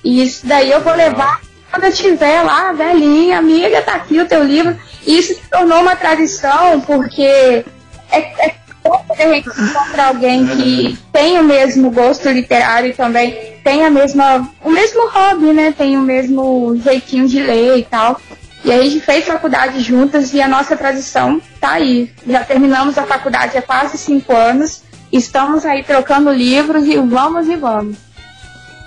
[0.02, 1.40] E isso daí eu vou levar
[1.72, 4.78] quando eu tiver lá, velhinha, amiga, tá aqui o teu livro.
[5.06, 10.46] E isso se tornou uma tradição, porque é, é pouco que a gente encontra alguém
[10.46, 15.72] que tem o mesmo gosto literário e também tem a mesma, o mesmo hobby, né?
[15.76, 18.20] Tem o mesmo jeitinho de ler e tal.
[18.64, 22.12] E a gente fez faculdade juntas e a nossa tradição tá aí.
[22.26, 24.82] Já terminamos a faculdade há quase cinco anos.
[25.10, 27.96] Estamos aí trocando livros e vamos e vamos.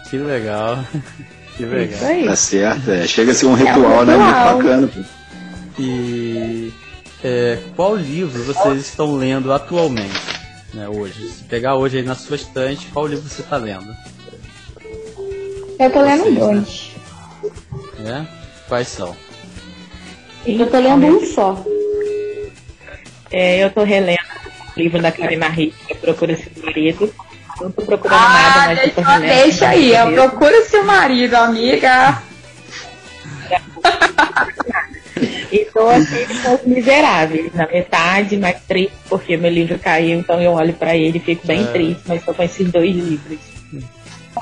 [0.08, 0.80] Que legal.
[1.58, 2.26] Que Isso aí.
[2.26, 3.08] Tá certo, é.
[3.08, 4.18] chega a ser um ritual, né?
[4.18, 4.58] Muito ritual.
[4.58, 4.88] bacana.
[4.88, 5.02] Pô.
[5.80, 6.74] E
[7.24, 10.36] é, qual livro vocês estão lendo atualmente?
[10.74, 11.30] Né, hoje?
[11.30, 13.88] Se pegar hoje aí na sua estante, qual livro você está lendo?
[15.80, 16.39] Eu tô lendo Vocês, né?
[16.39, 16.91] dois.
[18.06, 18.26] É?
[18.68, 19.15] Quais são?
[20.46, 21.65] Eu tô lendo um só.
[23.32, 24.20] É, eu tô relendo
[24.76, 27.13] o livro da Karina Rick, que procura seu marido.
[27.65, 29.43] Não tô procurando Ah, nada, mas eu tô deixa, relendo.
[29.43, 32.21] deixa aí, eu procuro seu marido, amiga.
[35.51, 40.39] E tô aqui com os miseráveis, na metade, mais triste, porque meu livro caiu, então
[40.39, 41.71] eu olho pra ele e fico bem É.
[41.71, 43.39] triste, mas tô com esses dois livros.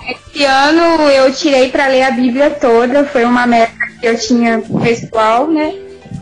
[0.09, 4.61] Esse ano eu tirei pra ler a Bíblia toda, foi uma meta que eu tinha
[4.83, 5.73] pessoal, né?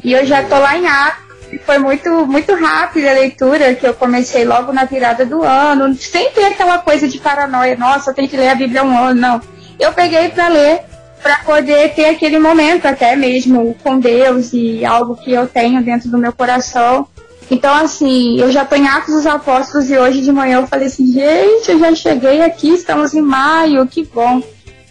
[0.04, 1.31] E eu já tô lá em Atos.
[1.60, 6.32] Foi muito, muito rápida a leitura, que eu comecei logo na virada do ano, sem
[6.32, 9.42] ter aquela coisa de paranoia, nossa, eu tenho que ler a Bíblia um ano, não.
[9.80, 10.82] Eu peguei pra ler,
[11.22, 16.10] pra poder ter aquele momento até mesmo com Deus e algo que eu tenho dentro
[16.10, 17.08] do meu coração.
[17.50, 20.88] Então, assim, eu já tô em Atos dos Apóstolos e hoje de manhã eu falei
[20.88, 24.42] assim, gente, eu já cheguei aqui, estamos em maio, que bom.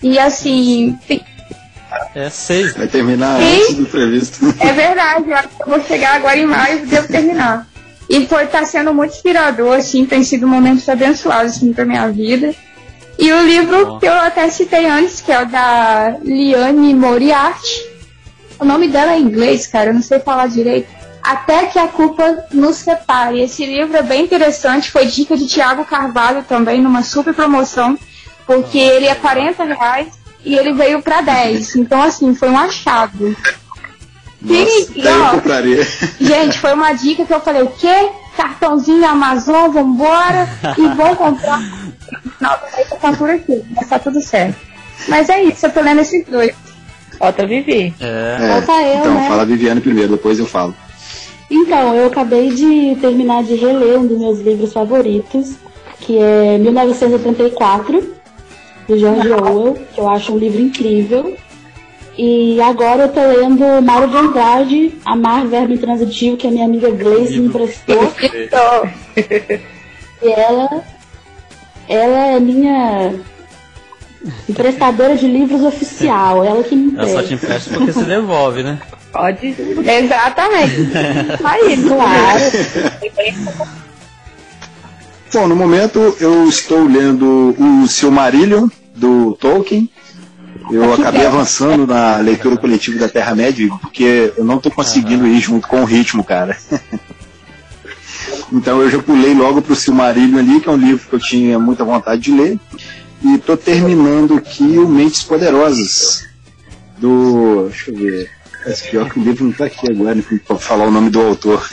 [0.02, 0.98] E assim,
[2.14, 2.74] É seis.
[2.74, 3.62] Vai terminar Sim.
[3.62, 4.54] antes do previsto.
[4.60, 7.66] é verdade, eu acho que eu vou chegar agora em maio e devo terminar.
[8.08, 12.54] E foi, tá sendo muito inspirador, assim, tem sido momentos abençoados, assim, pra minha vida.
[13.16, 13.98] E o livro Bom.
[14.00, 17.88] que eu até citei antes, que é o da Liane Moriarty.
[18.58, 20.88] O nome dela é em inglês, cara, eu não sei falar direito.
[21.22, 23.40] Até que a culpa nos separe.
[23.40, 27.98] Esse livro é bem interessante, foi dica de Tiago Carvalho também, numa super promoção,
[28.46, 31.76] porque ele é 40 reais e ele veio pra 10.
[31.76, 33.36] Então, assim, foi um achado.
[34.40, 36.24] Nossa, daí eu ó.
[36.24, 38.10] Gente, foi uma dica que eu falei, o quê?
[38.40, 41.60] cartãozinho Amazon, vambora, e vão comprar.
[42.40, 42.50] Não,
[43.00, 44.56] tá por aqui, mas tá tudo certo.
[45.08, 46.54] Mas é isso, eu tô lendo esses dois.
[47.18, 47.94] Falta Vivi.
[48.00, 48.36] É.
[48.40, 48.48] É.
[48.48, 49.28] Falta eu, então, né?
[49.28, 50.74] fala a Viviane primeiro, depois eu falo.
[51.50, 55.54] Então, eu acabei de terminar de reler um dos meus livros favoritos,
[55.98, 58.14] que é 1984,
[58.90, 61.36] do George Orwell, que eu acho um livro incrível.
[62.18, 66.90] E agora eu tô lendo Mauro de Andrade, Amar Verbo Intransitivo, que a minha amiga
[66.90, 68.12] Gleice me emprestou.
[70.22, 70.82] E ela,
[71.88, 73.14] ela é minha
[74.48, 77.70] emprestadora de livros oficial, ela que me Ela só te empresta.
[77.70, 78.78] empresta porque você devolve, né?
[79.12, 79.46] Pode.
[79.48, 80.74] Exatamente.
[81.42, 83.70] Aí, Claro.
[85.32, 89.88] Bom, no momento eu estou lendo o Silmarillion, do Tolkien.
[90.70, 95.66] Eu acabei avançando na leitura coletiva da Terra-média, porque eu não estou conseguindo ir junto
[95.68, 96.56] com o ritmo, cara.
[98.52, 101.20] então eu já pulei logo para o Silmarillion ali, que é um livro que eu
[101.20, 102.58] tinha muita vontade de ler.
[103.22, 106.26] E estou terminando aqui o Mentes Poderosas,
[106.98, 107.68] do.
[107.68, 108.39] Deixa eu ver.
[108.66, 111.20] É pior que o livro não está aqui agora, né, para falar o nome do
[111.20, 111.66] autor.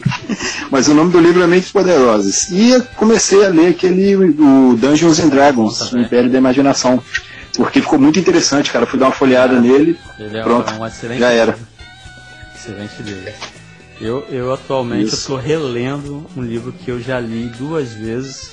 [0.70, 2.50] Mas o nome do livro é Mentes Poderosas.
[2.50, 7.02] E eu comecei a ler aquele o Dungeons and Dragons, Nossa, o Império da Imaginação.
[7.56, 8.84] Porque ficou muito interessante, cara.
[8.84, 9.98] Fui dar uma folhada nele.
[10.18, 11.52] Ele é Pronto, um excelente já era.
[11.52, 11.66] livro.
[12.54, 13.32] Excelente livro.
[14.00, 18.50] Eu, eu atualmente estou relendo um livro que eu já li duas vezes.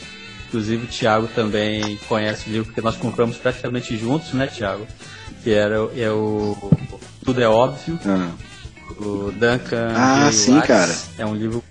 [0.48, 4.86] Inclusive o Thiago também conhece o livro, porque nós compramos praticamente juntos, né, Thiago?
[5.44, 6.56] Que era, é o
[7.24, 8.32] Tudo é Óbvio, Ah,
[9.00, 10.32] o Duncan Ah, J.
[10.32, 10.68] sim, Watts.
[10.68, 10.98] cara.
[11.18, 11.64] É um livro,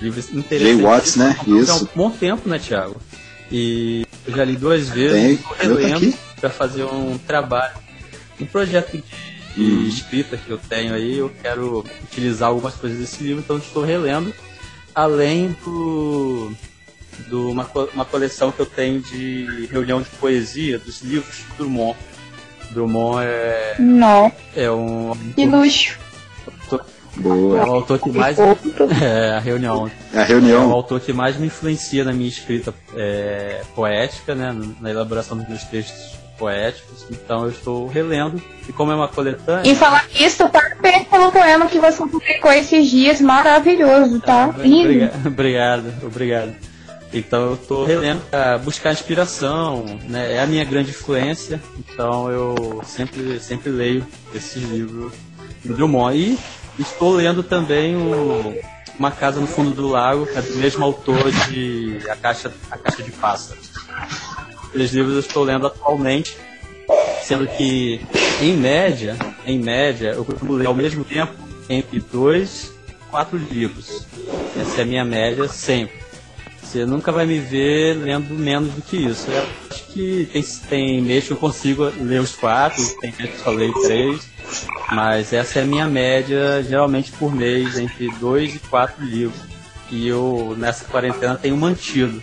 [0.00, 0.82] livro Jay interessante.
[0.82, 1.36] Watts, né?
[1.46, 1.84] Já há Isso.
[1.84, 2.96] um bom tempo, né, Thiago?
[3.50, 6.16] E eu já li duas vezes, Tem, estou eu aqui.
[6.40, 7.74] para fazer um trabalho,
[8.40, 9.04] um projeto de,
[9.54, 9.82] Uhum.
[9.86, 11.18] escrita que eu tenho aí.
[11.18, 14.32] Eu quero utilizar algumas coisas desse livro, então estou relendo,
[14.94, 16.50] além do
[17.28, 21.94] de uma, uma coleção que eu tenho de reunião de poesia dos livros de Drummond.
[22.72, 25.98] Drummond é, Não, é um que luxo.
[26.72, 27.66] é boa.
[27.66, 28.38] o autor que mais
[29.00, 30.72] é a reunião A é o reunião.
[30.72, 35.62] autor que mais me influencia na minha escrita é, poética, né, na elaboração dos meus
[35.64, 37.04] textos poéticos.
[37.10, 39.70] Então eu estou relendo e como é uma coletânea.
[39.70, 44.46] E falar isso, parabéns pelo poema que você publicou esses dias, maravilhoso, tá?
[44.58, 44.80] Lindo.
[44.88, 46.52] Obriga- Obrigado, obrigado.
[47.12, 50.34] Então eu estou relendo para buscar inspiração, né?
[50.34, 51.60] É a minha grande influência.
[51.78, 55.12] Então eu sempre sempre leio esses livros
[55.64, 58.54] do Drummond e estou lendo também o
[58.98, 62.78] Uma Casa no Fundo do Lago, que é do mesmo autor de A Caixa A
[62.78, 63.70] Caixa de Pássaros.
[64.74, 66.36] Esses livros eu estou lendo atualmente,
[67.22, 68.00] sendo que
[68.40, 71.32] em média, em média, eu costumo ler ao mesmo tempo
[71.68, 74.06] entre dois e quatro livros.
[74.58, 76.01] Essa é a minha média sempre.
[76.72, 79.30] Você nunca vai me ver lendo menos do que isso.
[79.30, 83.40] Eu acho que tem, tem mês que eu consigo ler os quatro, tem mês que
[83.40, 84.26] só leio três,
[84.90, 89.38] mas essa é a minha média, geralmente por mês, entre dois e quatro livros.
[89.90, 92.22] E eu, nessa quarentena, tenho mantido.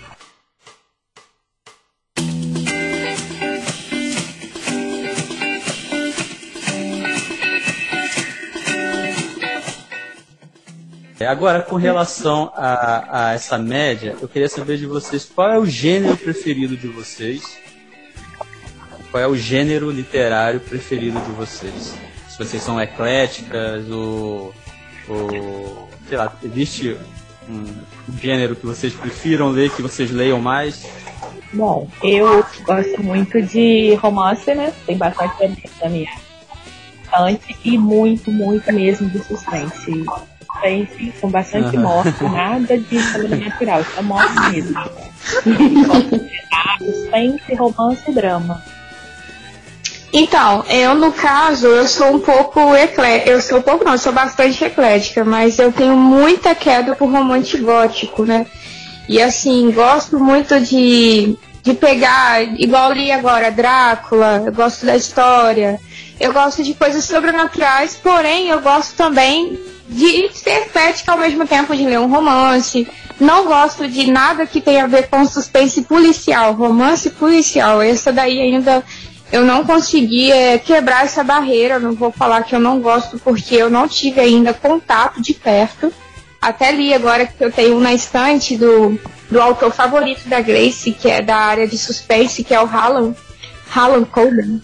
[11.25, 15.65] Agora, com relação a, a essa média, eu queria saber de vocês qual é o
[15.65, 17.57] gênero preferido de vocês.
[19.11, 21.95] Qual é o gênero literário preferido de vocês?
[22.29, 24.53] Se vocês são ecléticas ou.
[25.07, 26.97] ou sei lá, existe
[27.49, 27.65] um
[28.21, 30.85] gênero que vocês prefiram ler, que vocês leiam mais?
[31.51, 34.71] Bom, eu gosto muito de romance, né?
[34.85, 36.09] Tem bastante da minha
[37.09, 40.05] bastante e muito, muito mesmo de suspense.
[40.51, 41.83] Suspense com bastante Aham.
[41.83, 44.79] morte, nada de sobrenatural, só morte mesmo.
[46.79, 48.61] suspense, romance e drama.
[50.11, 53.99] Então, eu no caso, eu sou um pouco eclética, eu sou um pouco não, eu
[53.99, 58.47] sou bastante eclética, mas eu tenho muita queda por romance gótico, né?
[59.07, 61.37] E assim, gosto muito de,
[61.69, 65.79] de pegar, igual li agora, Drácula, eu gosto da história,
[66.19, 71.75] eu gosto de coisas sobrenaturais, porém eu gosto também de ser cética ao mesmo tempo
[71.75, 72.87] de ler um romance.
[73.19, 77.81] Não gosto de nada que tenha a ver com suspense policial, romance policial.
[77.81, 78.83] Essa daí ainda
[79.31, 81.79] eu não consegui é, quebrar essa barreira.
[81.79, 85.91] Não vou falar que eu não gosto porque eu não tive ainda contato de perto.
[86.41, 88.97] Até li agora que eu tenho um na estante do,
[89.29, 93.13] do autor favorito da Grace, que é da área de suspense, que é o Hallam,
[93.75, 94.61] Hallam Coben.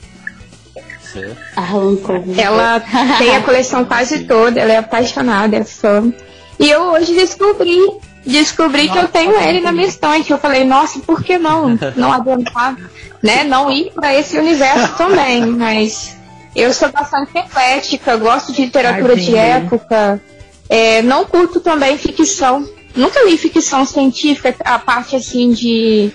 [1.56, 2.40] Arlan Coben.
[2.40, 2.82] Ela
[3.18, 6.14] tem a coleção quase toda, ela é apaixonada, é fã.
[6.58, 7.78] E eu hoje descobri,
[8.26, 10.32] descobri que eu tenho ele na minha estante.
[10.32, 11.78] Eu falei, nossa, por que não?
[11.96, 12.78] Não adiantar,
[13.22, 13.44] né?
[13.44, 16.16] Não ir para esse universo também, mas
[16.56, 20.22] eu sou bastante eclética, gosto de literatura de época.
[20.70, 22.68] É, não curto também ficção.
[22.96, 26.12] Nunca li ficção científica, a parte assim de,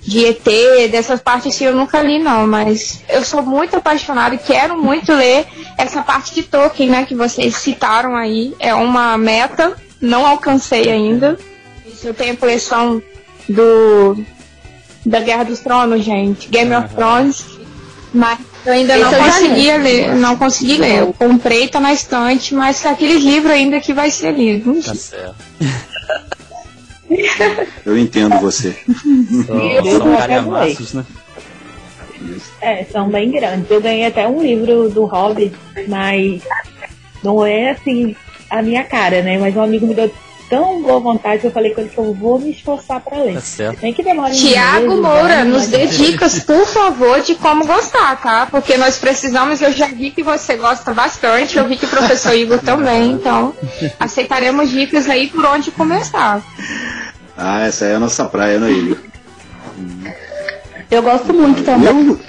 [0.00, 0.44] de ET,
[0.90, 5.12] dessas partes assim eu nunca li não, mas eu sou muito apaixonada e quero muito
[5.12, 5.46] ler
[5.76, 8.54] essa parte de Tolkien, né, que vocês citaram aí.
[8.58, 11.38] É uma meta, não alcancei ainda.
[12.02, 13.02] Eu tenho a coleção
[13.48, 14.16] do
[15.04, 17.44] da Guerra dos Tronos, gente, Game of Thrones,
[18.14, 20.98] mas eu ainda não consegui ler, não consegui ler.
[21.00, 24.80] Eu comprei, tá na estante, mas é aquele livro ainda que vai ser lido.
[24.82, 25.34] Tá certo.
[27.84, 28.74] Eu entendo você.
[29.46, 31.04] São, são calhamaços, né?
[32.60, 33.70] É, são bem grandes.
[33.70, 35.54] Eu ganhei até um livro do Hobbit,
[35.88, 36.42] mas
[37.22, 38.16] não é assim
[38.48, 39.38] a minha cara, né?
[39.38, 40.10] Mas um amigo me deu
[40.52, 43.36] tão boa vontade eu falei com ele que eu vou me esforçar para ler.
[43.36, 43.78] Tá certo.
[43.80, 45.44] Nem que demore Tiago Moura, né?
[45.44, 48.46] nos dê dicas, por favor, de como gostar, tá?
[48.50, 52.34] Porque nós precisamos, eu já vi que você gosta bastante, eu vi que o professor
[52.34, 53.54] Igor também, então
[53.98, 56.42] aceitaremos dicas aí por onde começar.
[57.34, 58.98] Ah, essa é a nossa praia, não é, Igor?
[60.90, 61.88] Eu gosto muito também.
[61.88, 62.20] Eu,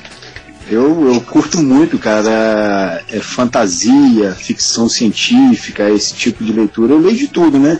[0.71, 6.93] eu, eu curto muito, cara, é fantasia, ficção científica, esse tipo de leitura.
[6.93, 7.79] Eu leio de tudo, né?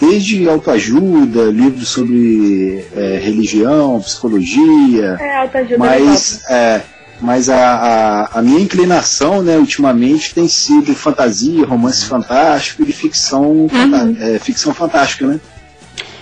[0.00, 6.82] Desde autoajuda, livros sobre é, religião, psicologia, É, autoajuda mas, é,
[7.20, 13.66] mas a, a, a minha inclinação, né, ultimamente, tem sido fantasia, romance fantástico e ficção,
[13.70, 15.40] fanta- é, ficção fantástica, né?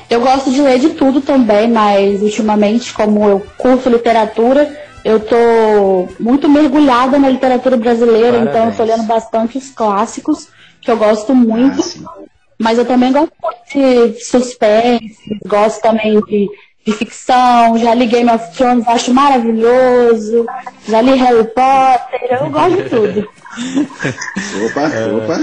[0.09, 4.71] Eu gosto de ler de tudo também, mas ultimamente, como eu curso literatura,
[5.03, 8.51] eu tô muito mergulhada na literatura brasileira, Parabéns.
[8.51, 10.49] então eu tô lendo bastante os clássicos,
[10.83, 11.81] que eu gosto muito.
[12.07, 12.22] Ah.
[12.63, 13.33] Mas eu também gosto
[13.75, 16.49] de suspense, gosto também de,
[16.87, 20.47] de ficção, já li Game of Thrones, acho maravilhoso,
[20.89, 23.29] já li Harry Potter, eu gosto de tudo.
[24.65, 25.41] Opa, opa.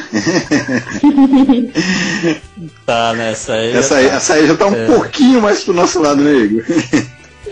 [2.85, 3.77] Tá, nessa aí.
[3.77, 6.63] Essa aí, essa aí já tá um pouquinho mais pro nosso lado, né, Igor?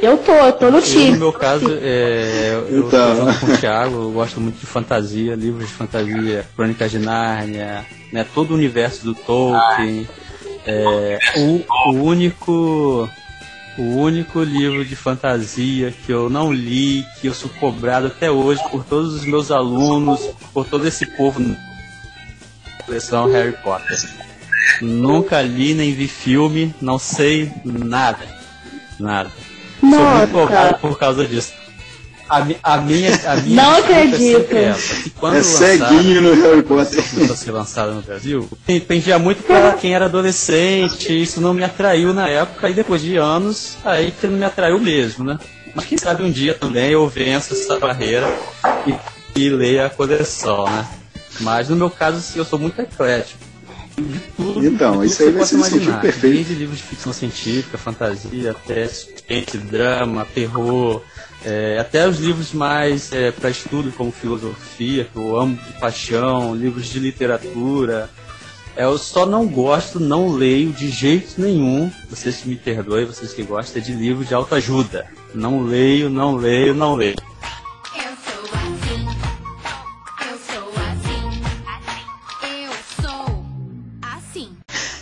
[0.02, 1.12] Eu tô, eu tô no Eu, time.
[1.12, 3.16] no meu caso, é, eu, Então.
[3.16, 7.00] tô junto com o Thiago, eu gosto muito de fantasia, livros de fantasia, Crônicas de
[7.00, 10.08] Nárnia, né, todo o universo do Tolkien.
[10.66, 13.10] É, o, o único
[13.78, 18.62] o único livro de fantasia que eu não li, que eu sou cobrado até hoje
[18.70, 20.20] por todos os meus alunos,
[20.54, 21.40] por todo esse povo
[22.86, 23.98] coleção Harry Potter.
[24.82, 28.26] Nunca li nem vi filme, não sei nada.
[29.00, 29.30] Nada.
[29.80, 31.54] Sou muito Nossa, por causa disso.
[32.30, 34.48] A, a minha, a minha Não é acredito.
[35.04, 37.02] que quando É ceguinho no Harry Potter.
[37.02, 42.28] ser lançada no Brasil, dependia muito para quem era adolescente, isso não me atraiu na
[42.28, 45.40] época, e depois de anos, aí que não me atraiu mesmo, né?
[45.74, 48.28] Mas quem sabe um dia também eu venço essa barreira
[48.86, 50.86] e, e leia a coleção, né?
[51.40, 53.40] Mas no meu caso, assim, eu sou muito eclético.
[54.36, 56.02] Tudo, Então, isso aí vai ser imaginar.
[56.02, 56.34] perfeito.
[56.36, 61.02] Desde livros de ficção científica, fantasia, até suspense, drama, terror,
[61.44, 66.88] é, até os livros mais para estudo, como filosofia, que eu amo de paixão, livros
[66.88, 68.10] de literatura.
[68.76, 73.34] É, eu só não gosto, não leio de jeito nenhum, vocês que me perdoem, vocês
[73.34, 75.08] que gostam, de livros de autoajuda.
[75.34, 77.16] Não leio, não leio, não leio.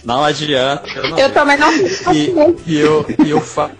[0.05, 1.73] Não adianta, eu não Eu também não
[2.13, 2.33] E,
[2.67, 3.71] e eu, e eu falo.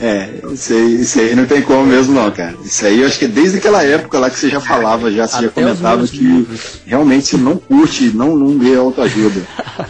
[0.00, 2.54] É, isso aí, isso aí não tem como mesmo não, cara.
[2.64, 5.26] Isso aí eu acho que é desde aquela época lá que você já falava, já,
[5.26, 6.80] você já Até comentava que livros.
[6.86, 9.42] realmente você não curte, não, não lê autoajuda.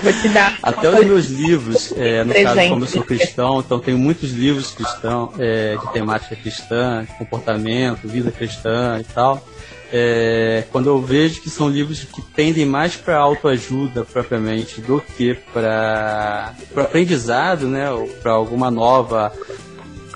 [0.03, 0.59] Vou te dar.
[0.63, 2.69] Até os meus livros, é, no caso, Presente.
[2.71, 8.09] como eu sou cristão, então tenho muitos livros cristãos, é, de temática cristã, de comportamento,
[8.09, 9.45] vida cristã e tal.
[9.93, 15.35] É, quando eu vejo que são livros que tendem mais para autoajuda propriamente do que
[15.53, 19.33] para aprendizado, né, ou para alguma nova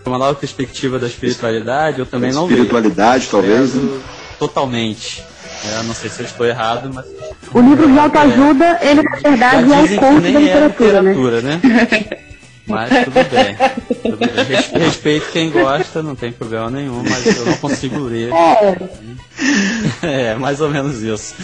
[0.04, 2.54] uma nova perspectiva da espiritualidade, eu também não leio.
[2.54, 3.74] Espiritualidade, talvez.
[3.74, 4.00] né?
[4.38, 5.22] Totalmente.
[5.64, 7.04] É, não sei se eu estou errado, mas
[7.52, 11.12] O livro de autoajuda, ele na verdade é um conto da nem é literatura, né?
[11.12, 11.60] literatura, né?
[12.70, 13.56] Mas tudo bem.
[14.02, 14.44] Tudo bem.
[14.44, 18.30] Res- Respeito quem gosta, não tem problema nenhum, mas eu não consigo ler.
[20.02, 21.34] É, mais ou menos isso.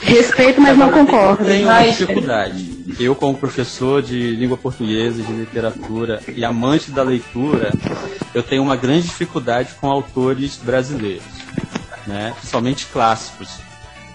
[0.00, 1.42] Respeito, mas não concordo.
[1.42, 2.78] Eu tenho uma dificuldade.
[2.98, 7.72] Eu, como professor de língua portuguesa, de literatura e amante da leitura,
[8.34, 11.22] eu tenho uma grande dificuldade com autores brasileiros,
[12.06, 12.32] né?
[12.38, 13.48] principalmente clássicos.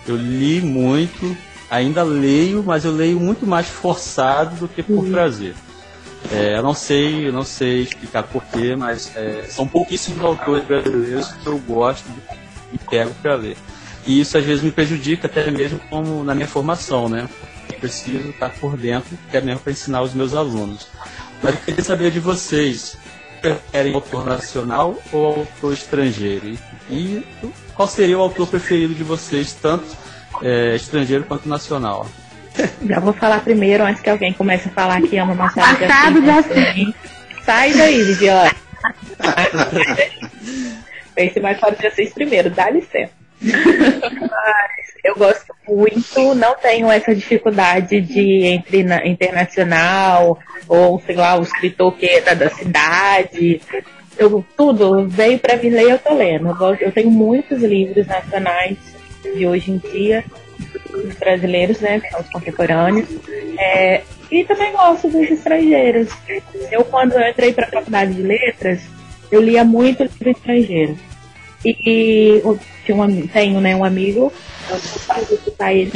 [0.07, 1.35] Eu li muito
[1.69, 5.53] ainda leio, mas eu leio muito mais forçado do que por prazer.
[6.31, 11.27] É, eu não sei, eu não sei explicar porquê, mas é, são pouquíssimos autores brasileiros
[11.31, 12.05] que eu gosto
[12.71, 13.57] e pego para ler.
[14.05, 17.29] E isso às vezes me prejudica até mesmo como na minha formação, né?
[17.71, 20.87] Eu preciso estar por dentro, até mesmo para ensinar os meus alunos.
[21.41, 22.97] Mas eu queria saber de vocês,
[23.41, 26.57] preferem autor nacional ou autor estrangeiro?
[26.89, 27.25] E,
[27.75, 29.85] qual seria o autor preferido de vocês, tanto
[30.41, 32.07] é, estrangeiro quanto nacional?
[32.87, 36.21] Já vou falar primeiro, antes que alguém comece a falar que ama Machado de Machado
[36.21, 36.95] de Assis.
[37.45, 38.51] Sai daí, Viviane.
[41.15, 43.11] Pense mais Machado de Assis primeiro, dá licença.
[43.41, 51.37] Mas eu gosto muito, não tenho essa dificuldade de entre na- internacional ou sei lá,
[51.37, 53.61] o escritor que é da cidade.
[54.17, 56.47] Eu, tudo veio para me ler, eu tô lendo.
[56.49, 58.77] Eu, gosto- eu tenho muitos livros nacionais
[59.23, 60.23] de hoje em dia,
[60.93, 63.07] os brasileiros, né, que são os contemporâneos.
[63.57, 64.01] É,
[64.31, 66.09] e também gosto dos estrangeiros.
[66.71, 68.81] Eu, quando eu entrei para a faculdade de letras,
[69.31, 70.97] eu lia muito livro estrangeiro.
[71.65, 74.33] E eu tinha um, tenho né, um amigo,
[74.69, 75.91] eu vou escutar ele.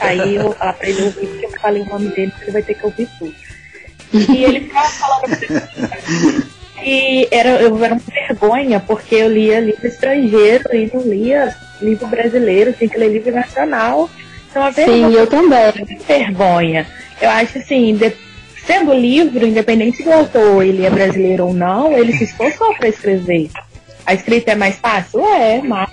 [0.00, 2.52] Aí eu vou falar pra ele ouvir, porque eu falei o nome dele, porque ele
[2.52, 3.34] vai ter que ouvir tudo.
[4.12, 6.52] E ele ficava falando
[6.84, 12.06] e era, eu era uma vergonha, porque eu lia livro estrangeiro e não lia livro
[12.06, 14.08] brasileiro, tinha que ler livro nacional.
[14.50, 15.72] Então, a Sim, vergonha, eu também.
[16.06, 16.86] vergonha.
[17.20, 18.12] Eu acho assim, de-
[18.66, 23.50] sendo livro, independente do autor ele é brasileiro ou não, ele se esforçou para escrever.
[24.04, 25.24] A escrita é mais fácil?
[25.26, 25.88] É, mas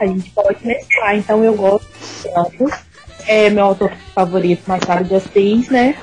[0.00, 1.16] a gente pode mesclar.
[1.16, 1.86] Então eu gosto
[2.22, 2.72] de ambos.
[3.26, 5.94] É meu autor favorito, Machado de Assis, né?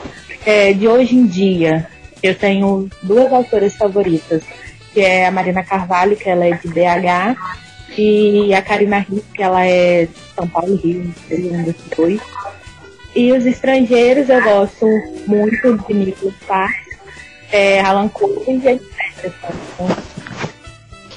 [0.45, 1.85] É, de hoje em dia,
[2.21, 4.43] eu tenho duas autoras favoritas,
[4.93, 7.37] que é a Marina Carvalho, que ela é de BH,
[7.97, 12.21] e a Karina Rios, que ela é de São Paulo Rio, um desses dois.
[13.15, 14.85] E os estrangeiros eu gosto
[15.27, 16.97] muito de Nicolas Sparks,
[17.51, 19.33] é, Alan Cohen e etc.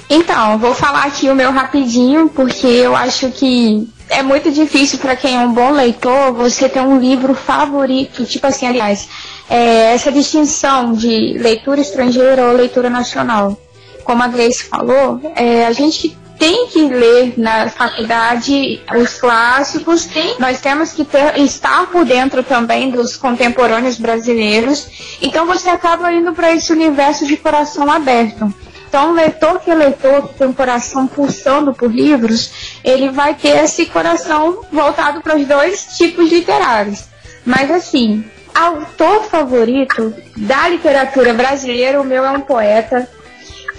[0.08, 5.16] Então, vou falar aqui o meu rapidinho, porque eu acho que é muito difícil para
[5.16, 8.24] quem é um bom leitor você ter um livro favorito.
[8.26, 9.08] Tipo assim, aliás,
[9.52, 13.60] é, essa distinção de leitura estrangeira ou leitura nacional.
[14.02, 20.58] Como a Grace falou, é, a gente tem que ler na faculdade os clássicos, nós
[20.58, 25.18] temos que ter, estar por dentro também dos contemporâneos brasileiros.
[25.20, 28.52] Então você acaba indo para esse universo de coração aberto.
[28.88, 33.34] Então, um leitor que é leitor, que tem um coração pulsando por livros, ele vai
[33.34, 37.04] ter esse coração voltado para os dois tipos literários.
[37.44, 38.22] Mas, assim,
[38.54, 43.08] autor favorito da literatura brasileira, o meu é um poeta,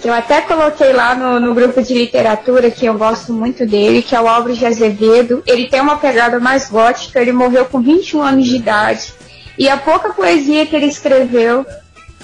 [0.01, 4.01] que eu até coloquei lá no, no grupo de literatura, que eu gosto muito dele,
[4.01, 5.41] que é o Álvares de Azevedo.
[5.47, 9.13] Ele tem uma pegada mais gótica, ele morreu com 21 anos de idade.
[9.57, 11.65] E a pouca poesia que ele escreveu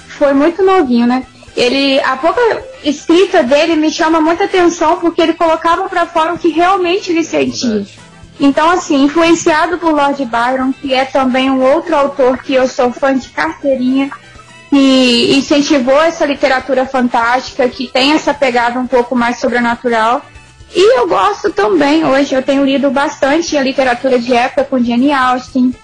[0.08, 1.24] foi muito novinho, né?
[1.56, 2.40] Ele, a pouca
[2.84, 7.24] escrita dele me chama muita atenção porque ele colocava para fora o que realmente ele
[7.24, 7.86] sentia.
[8.40, 12.90] Então, assim, influenciado por Lord Byron, que é também um outro autor que eu sou
[12.90, 14.10] fã de carteirinha,
[14.70, 20.24] que incentivou essa literatura fantástica, que tem essa pegada um pouco mais sobrenatural.
[20.74, 25.12] E eu gosto também, hoje eu tenho lido bastante a literatura de época com Jane
[25.12, 25.74] Austen.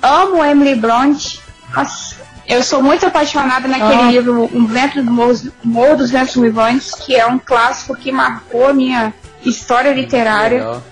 [0.00, 1.40] Amo Emily Bronte.
[1.76, 4.10] Nossa, eu sou muito apaixonada naquele Ah.
[4.10, 8.68] livro O Vento do Morro, Morro dos Ventos Vivantes, que é um clássico que marcou
[8.68, 9.12] a minha
[9.44, 10.58] história literária.
[10.60, 10.82] Legal.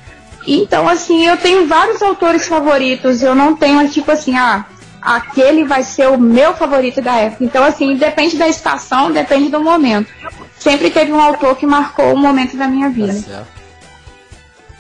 [0.47, 3.23] Então, assim, eu tenho vários autores favoritos.
[3.23, 4.65] Eu não tenho, tipo assim, ah,
[5.01, 7.45] aquele vai ser o meu favorito da época.
[7.45, 10.11] Então, assim, depende da estação, depende do momento.
[10.59, 13.13] Sempre teve um autor que marcou o momento da minha Tá vida.
[13.13, 13.55] certo.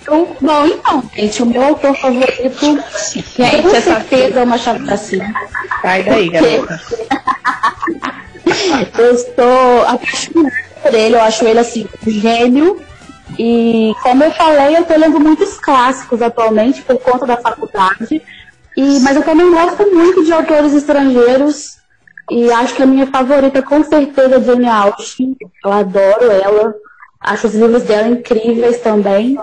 [0.03, 2.79] Então, bom, então, gente, o meu autor favorito, com
[3.71, 5.23] certeza, é o Machado de Assis.
[5.81, 6.81] sai daí, garota.
[8.99, 12.83] Eu estou apaixonada por ele, eu acho ele assim, um gênio.
[13.39, 18.23] E como eu falei, eu estou lendo muitos clássicos atualmente por conta da faculdade.
[18.77, 21.79] E, mas eu também gosto muito de autores estrangeiros.
[22.31, 25.37] E acho que a minha favorita com certeza é Jane Austen.
[25.65, 26.75] Eu adoro ela.
[27.21, 29.37] Acho os livros dela incríveis também.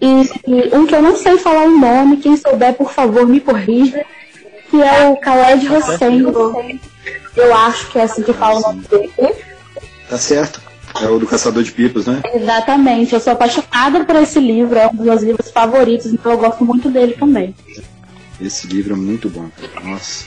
[0.00, 3.40] E, e um que eu não sei falar o nome, quem souber, por favor, me
[3.40, 4.04] corrija.
[4.70, 6.24] Que é o Khaled Hossein.
[7.36, 9.34] Eu acho que é assim que fala o nome dele.
[10.08, 10.71] Tá certo.
[11.00, 12.20] É o do Caçador de Pipas, né?
[12.34, 16.38] Exatamente, eu sou apaixonada por esse livro, é um dos meus livros favoritos, então eu
[16.38, 17.54] gosto muito dele também.
[18.40, 19.48] Esse livro é muito bom.
[19.84, 20.26] Nossa.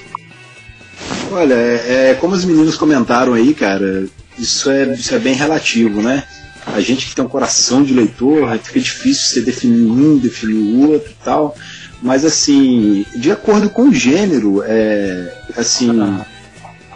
[1.31, 4.05] Olha, é, é, como os meninos comentaram aí, cara,
[4.37, 6.23] isso é, isso é bem relativo, né?
[6.65, 10.89] A gente que tem um coração de leitor, fica difícil você definir um, definir o
[10.91, 11.55] outro e tal.
[12.01, 15.89] mas assim, de acordo com o gênero, é, assim,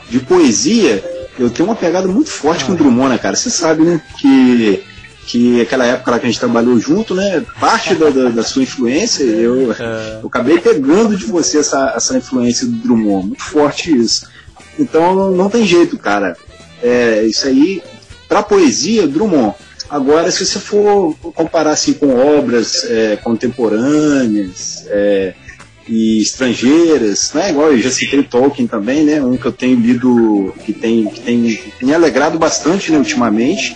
[0.09, 1.03] de poesia,
[1.39, 3.35] eu tenho uma pegada muito forte com o Drummond, né, cara?
[3.35, 4.83] Você sabe, né, que
[5.29, 7.45] que aquela época lá que a gente trabalhou junto, né?
[7.59, 12.65] Parte da, da, da sua influência, eu, eu acabei pegando de você essa, essa influência
[12.65, 14.27] do Drummond, muito forte isso.
[14.77, 16.35] Então não, não tem jeito, cara.
[16.81, 17.83] É, isso aí,
[18.27, 19.53] pra poesia, Drummond.
[19.87, 25.33] Agora, se você for comparar assim com obras é, contemporâneas é,
[25.89, 27.49] e estrangeiras, né?
[27.49, 29.21] Igual eu já citei Tolkien também, né?
[29.21, 33.75] Um que eu tenho lido que tem, que tem me alegrado bastante né, ultimamente.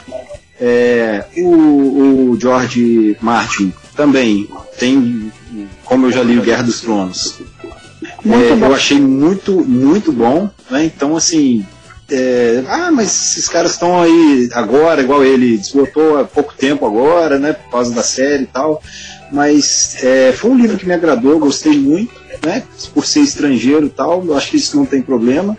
[0.61, 4.47] É, o, o George Martin também
[4.77, 5.31] tem,
[5.83, 7.39] como eu já li o Guerra dos Tronos.
[8.25, 10.49] É, eu achei muito, muito bom.
[10.69, 10.85] Né?
[10.85, 11.65] Então, assim,
[12.11, 17.39] é, ah, mas esses caras estão aí agora, igual ele desbotou há pouco tempo agora,
[17.39, 18.81] né, por causa da série e tal.
[19.33, 22.13] Mas é, foi um livro que me agradou, gostei muito,
[22.45, 22.63] né,
[22.93, 25.57] por ser estrangeiro e tal, eu acho que isso não tem problema.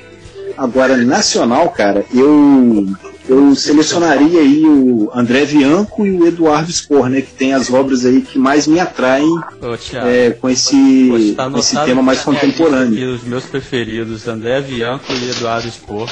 [0.56, 2.86] Agora, nacional, cara, eu
[3.28, 8.04] eu selecionaria aí o André Bianco e o Eduardo Spor, né, que tem as obras
[8.04, 9.28] aí que mais me atraem
[9.60, 13.14] Ô, Thiago, é, com esse, tá com esse tema mais lista contemporâneo.
[13.14, 16.08] Os meus preferidos, André Bianco e Eduardo Spor.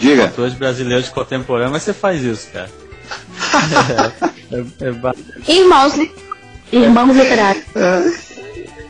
[0.00, 0.24] Diga.
[0.24, 2.70] Autores brasileiros contemporâneos, mas você faz isso, cara.
[4.50, 6.10] é, é, é Irmãos, li-
[6.72, 7.64] Irmãos literários.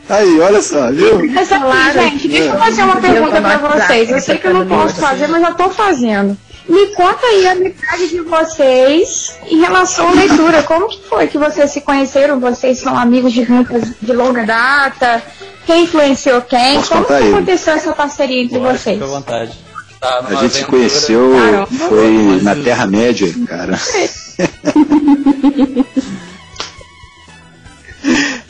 [0.09, 1.19] Aí, olha só, viu?
[1.27, 1.51] mas
[1.97, 4.09] aqui, gente, deixa eu fazer uma pergunta pra vocês.
[4.09, 6.37] Eu sei que eu não posso fazer, mas eu tô fazendo.
[6.67, 10.63] Me conta aí a amizade de vocês em relação à leitura.
[10.63, 12.39] Como que foi que vocês se conheceram?
[12.39, 15.21] Vocês são amigos de muitas de longa data?
[15.65, 16.75] Quem influenciou quem?
[16.75, 17.33] Posso Como que ele?
[17.33, 18.95] aconteceu essa parceria entre vocês?
[18.95, 19.51] fica à vontade.
[19.99, 21.65] Tá A gente se conheceu, Caramba.
[21.67, 23.77] foi na Terra-média, cara.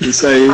[0.01, 0.47] Isso aí,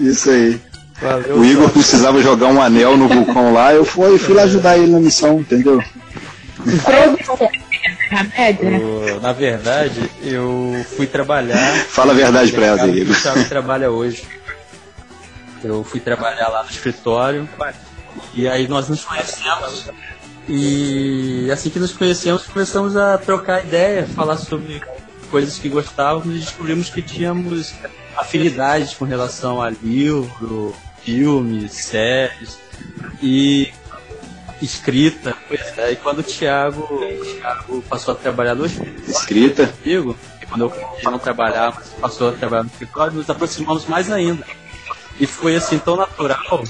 [0.00, 0.60] isso aí.
[1.00, 4.76] Valeu, O Igor precisava jogar um anel no vulcão lá, eu fui, fui lá ajudar
[4.78, 5.82] ele na missão, entendeu?
[8.60, 11.56] O- Na verdade, eu fui trabalhar.
[11.88, 13.16] Fala a verdade pra ela, Igor.
[13.16, 14.22] O Thiago trabalha hoje.
[15.64, 17.48] Eu fui trabalhar lá no escritório
[18.34, 19.90] e aí nós nos conhecemos.
[20.48, 24.82] E assim que nos conhecemos, começamos a trocar ideia, falar sobre
[25.32, 27.72] coisas que gostávamos e descobrimos que tínhamos
[28.14, 32.58] afinidades com relação a livro, filmes, séries
[33.22, 33.72] e
[34.60, 35.34] escrita.
[35.90, 39.66] E quando o Thiago, o Thiago passou a trabalhar no Escrita.
[39.68, 40.70] comigo, e quando
[41.02, 44.46] eu não trabalhava, passou a trabalhar no escritório, nos aproximamos mais ainda.
[45.18, 46.62] E foi assim tão natural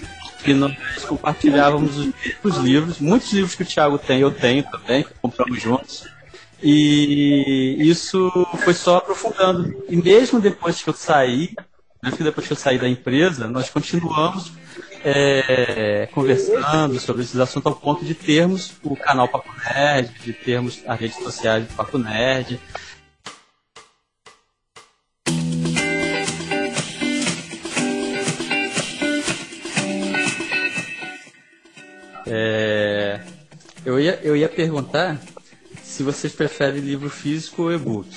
[0.44, 0.76] que nós
[1.08, 2.12] compartilhávamos
[2.44, 6.11] os livros, muitos livros que o Thiago tem, eu tenho também, compramos juntos.
[6.62, 8.30] E isso
[8.62, 9.84] foi só aprofundando.
[9.88, 11.54] E mesmo depois que eu saí,
[12.02, 14.52] mesmo que depois que eu saí da empresa, nós continuamos
[15.04, 20.80] é, conversando sobre esses assuntos ao ponto de termos o canal Papo Nerd, de termos
[20.86, 22.60] as redes sociais do Papo Nerd.
[32.24, 33.20] É,
[33.84, 35.18] eu, ia, eu ia perguntar
[35.92, 38.08] se vocês preferem livro físico ou e-book.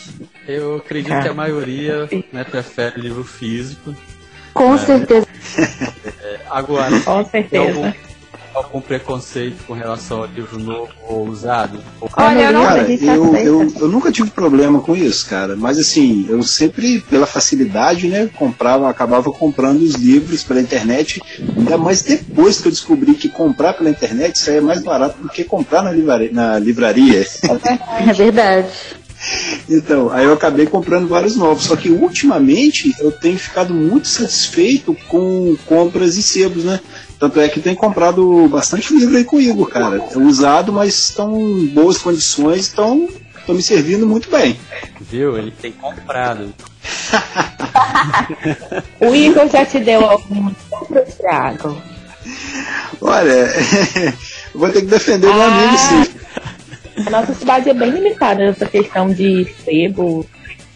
[0.48, 3.94] Eu acredito que a maioria né, prefere livro físico.
[4.54, 5.28] Com certeza.
[6.50, 7.78] Agora, Com tem certeza.
[7.78, 7.92] algum,
[8.56, 11.80] algum preconceito com relação ao livro novo ou usado?
[12.00, 15.56] Ou- Olha, Cara, eu, eu, eu nunca tive problema com isso, cara.
[15.56, 21.22] Mas assim, eu sempre, pela facilidade, né, comprava, acabava comprando os livros pela internet.
[21.58, 25.44] Ainda mais depois que eu descobri que comprar pela internet saía mais barato do que
[25.44, 26.30] comprar na livraria.
[26.32, 27.26] Na livraria.
[28.08, 28.68] É verdade.
[29.70, 31.64] Então, aí eu acabei comprando vários novos.
[31.64, 36.80] Só que ultimamente eu tenho ficado muito satisfeito com compras em sebos, né?
[37.20, 39.98] Tanto é que tenho comprado bastante livro aí com o Igor, cara.
[39.98, 43.08] É usado, mas estão em boas condições, estão
[43.48, 44.60] me servindo muito bem.
[45.00, 45.38] Viu?
[45.38, 46.54] Ele tem comprado.
[49.00, 50.52] O Igor já te deu algum
[51.18, 51.82] Thiago?
[53.02, 53.48] Olha,
[54.54, 56.16] vou ter que defender meu amigo, sim.
[57.06, 60.26] A nossa cidade é bem limitada nessa questão de sebo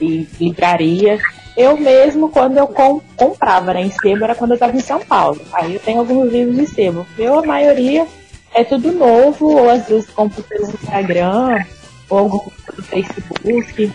[0.01, 1.19] e livraria.
[1.59, 5.01] Eu mesmo, quando eu com- comprava né, em sebo, era quando eu estava em São
[5.01, 5.41] Paulo.
[5.51, 7.05] Aí eu tenho alguns livros de sebo.
[7.17, 8.07] Eu, a maioria,
[8.55, 11.61] é tudo novo, ou às vezes compro pelo Instagram,
[12.09, 13.91] ou algum pelo Facebook.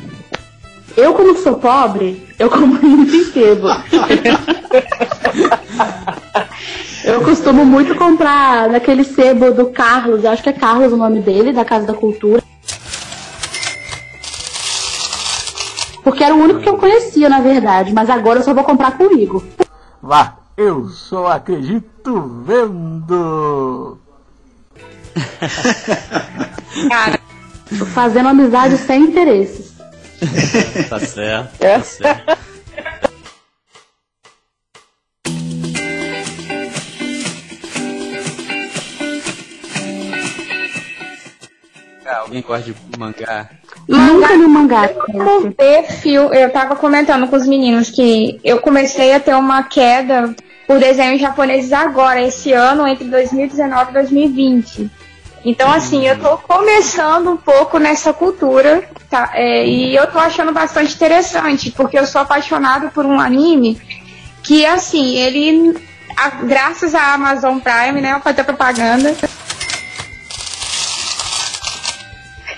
[0.95, 3.69] Eu, como sou pobre, eu compro muito em sebo.
[7.03, 11.51] eu costumo muito comprar naquele sebo do Carlos, acho que é Carlos o nome dele,
[11.51, 12.43] da Casa da Cultura.
[16.05, 18.97] Porque era o único que eu conhecia, na verdade, mas agora eu só vou comprar
[18.97, 19.43] com o Igor.
[20.03, 23.99] Vá, eu só acredito vendo.
[26.91, 27.19] Cara,
[27.95, 29.73] fazendo amizade sem interesses.
[30.89, 32.39] Tá certo, tá certo.
[42.25, 43.49] Alguém gosta de mangá?
[43.89, 44.89] Nunca li um mangá.
[46.01, 50.35] Filme, eu tava comentando com os meninos que eu comecei a ter uma queda
[50.67, 54.91] por desenhos japoneses agora, esse ano, entre 2019 e 2020.
[55.45, 59.31] Então, assim, eu tô começando um pouco nessa cultura, tá?
[59.35, 63.79] É, e eu tô achando bastante interessante, porque eu sou apaixonada por um anime
[64.43, 65.75] que, assim, ele,
[66.17, 69.15] a- graças à Amazon Prime, né, eu fazer propaganda,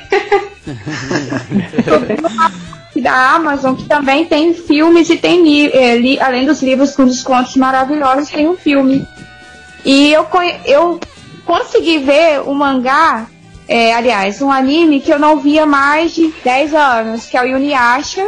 [3.00, 7.54] da Amazon, que também tem filmes e tem eh, li- além dos livros com descontos
[7.56, 9.06] maravilhosos, tem um filme.
[9.84, 10.26] E eu,
[10.64, 10.98] eu
[11.44, 13.26] consegui ver o mangá,
[13.68, 17.46] eh, aliás, um anime que eu não via mais de 10 anos, que é o
[17.46, 18.26] Yuniasha.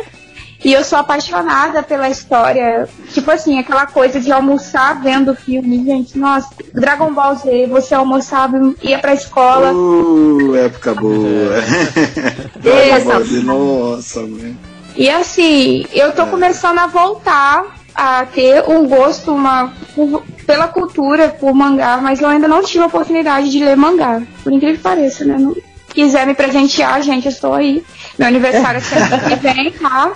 [0.64, 2.88] E eu sou apaixonada pela história.
[3.12, 5.84] Tipo assim, aquela coisa de almoçar vendo filme.
[5.84, 9.72] Gente, nossa, Dragon Ball Z, você almoçava, ia pra escola.
[9.72, 11.54] Uh, época boa.
[12.64, 13.20] Essa.
[13.42, 14.56] Nossa, velho.
[14.96, 21.28] E assim, eu tô começando a voltar a ter um gosto uma, por- pela cultura,
[21.28, 24.20] por mangá, mas eu ainda não tive a oportunidade de ler mangá.
[24.42, 25.36] Por incrível que pareça, né?
[25.38, 25.54] Não
[25.94, 27.84] quiser me presentear, gente, eu estou aí.
[28.18, 30.12] Meu aniversário é semana que vem, tá?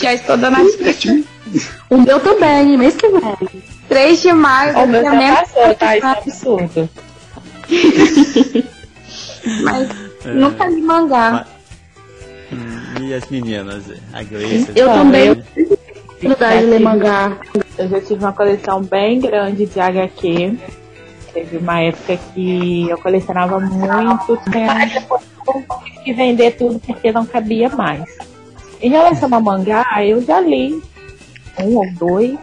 [0.00, 1.22] Já estou dando a dica.
[1.90, 3.20] O meu também, mês que vem.
[3.88, 5.96] 3 de maio, O meu a já menos passou, tá?
[5.96, 6.88] Isso é absurdo.
[9.62, 9.88] mas
[10.24, 11.46] nunca li mangá.
[12.52, 13.84] Hum, E as meninas?
[14.12, 14.72] A Gleice?
[14.76, 15.78] Eu também eu- tenho
[16.14, 17.36] dificuldade de ler mangá.
[17.78, 20.56] Eu já tive uma coleção bem grande de HQ.
[21.32, 24.74] Teve uma época que eu colecionava muito tempo.
[24.92, 28.04] Depois eu tive que vender tudo porque não cabia mais.
[28.82, 30.82] Em relação a mangá, eu já li
[31.58, 32.38] um ou dois.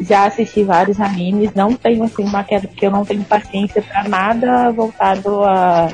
[0.00, 1.54] Já assisti vários animes.
[1.54, 5.88] Não tenho assim uma queda porque eu não tenho paciência para nada voltado a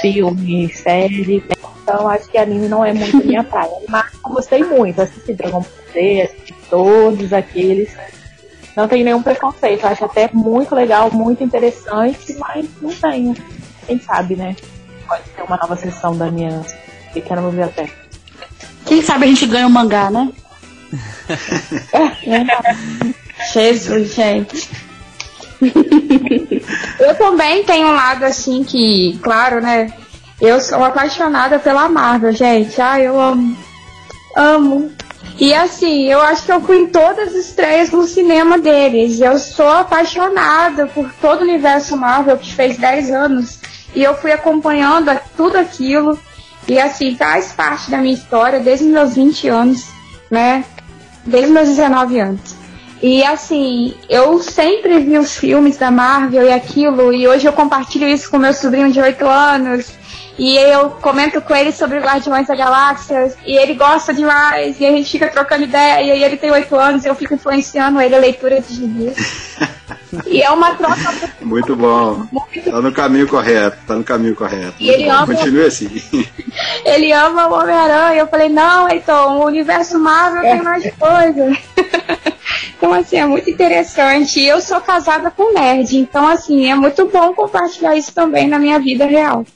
[0.00, 1.44] filme, série.
[1.82, 3.70] Então acho que anime não é muito minha praia.
[3.88, 5.00] Mas gostei muito.
[5.00, 7.94] Assisti Dragon Ball Z, assisti todos aqueles.
[8.74, 9.86] Não tenho nenhum preconceito.
[9.86, 13.34] Acho até muito legal, muito interessante, mas não tenho.
[13.86, 14.56] Quem sabe, né?
[15.06, 16.62] Pode ser uma nova sessão da minha
[17.12, 18.01] pequena biblioteca.
[18.86, 20.30] Quem sabe a gente ganha um mangá, né?
[23.52, 24.68] Jesus, gente.
[26.98, 29.92] eu também tenho um lado assim que, claro, né?
[30.40, 32.80] Eu sou apaixonada pela Marvel, gente.
[32.80, 33.56] Ah, eu amo.
[34.36, 34.92] Amo.
[35.38, 39.20] E assim, eu acho que eu fui em todas as estreias no cinema deles.
[39.20, 43.58] Eu sou apaixonada por todo o universo Marvel, que fez 10 anos.
[43.94, 46.18] E eu fui acompanhando tudo aquilo.
[46.68, 49.88] E assim, faz parte da minha história desde meus 20 anos,
[50.30, 50.64] né?
[51.24, 52.62] Desde meus 19 anos.
[53.02, 58.06] E assim, eu sempre vi os filmes da Marvel e aquilo, e hoje eu compartilho
[58.06, 59.92] isso com meu sobrinho de 8 anos.
[60.38, 64.90] E eu comento com ele sobre Guardiões da Galáxia, e ele gosta demais, e a
[64.90, 68.18] gente fica trocando ideia, e ele tem 8 anos, e eu fico influenciando ele a
[68.18, 69.12] leitura de gibi.
[70.26, 72.26] e é uma troca Muito bom.
[72.64, 74.74] Tá no caminho correto, tá no caminho correto.
[74.78, 75.22] E ele Muito bom.
[75.22, 75.88] ama- Continue assim.
[76.84, 78.20] Ele ama o Homem-Aranha.
[78.20, 81.56] Eu falei, não, então, o universo Marvel tem mais coisa.
[82.76, 84.38] então, assim, é muito interessante.
[84.40, 88.58] E eu sou casada com nerd, então, assim, é muito bom compartilhar isso também na
[88.58, 89.46] minha vida real.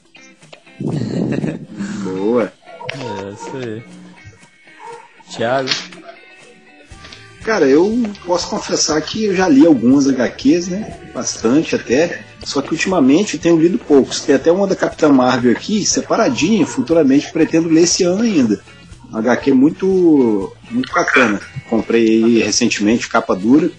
[2.03, 2.51] Boa.
[2.93, 3.83] É, isso aí.
[5.29, 5.69] Thiago?
[7.47, 10.97] Cara, eu posso confessar que eu já li algumas HQs, né?
[11.13, 12.19] Bastante até.
[12.43, 14.19] Só que ultimamente eu tenho lido poucos.
[14.19, 18.59] Tem até uma da Capitã Marvel aqui, separadinha, futuramente pretendo ler esse ano ainda.
[19.09, 21.39] Uma HQ muito, muito bacana.
[21.69, 23.71] Comprei aí recentemente, capa dura.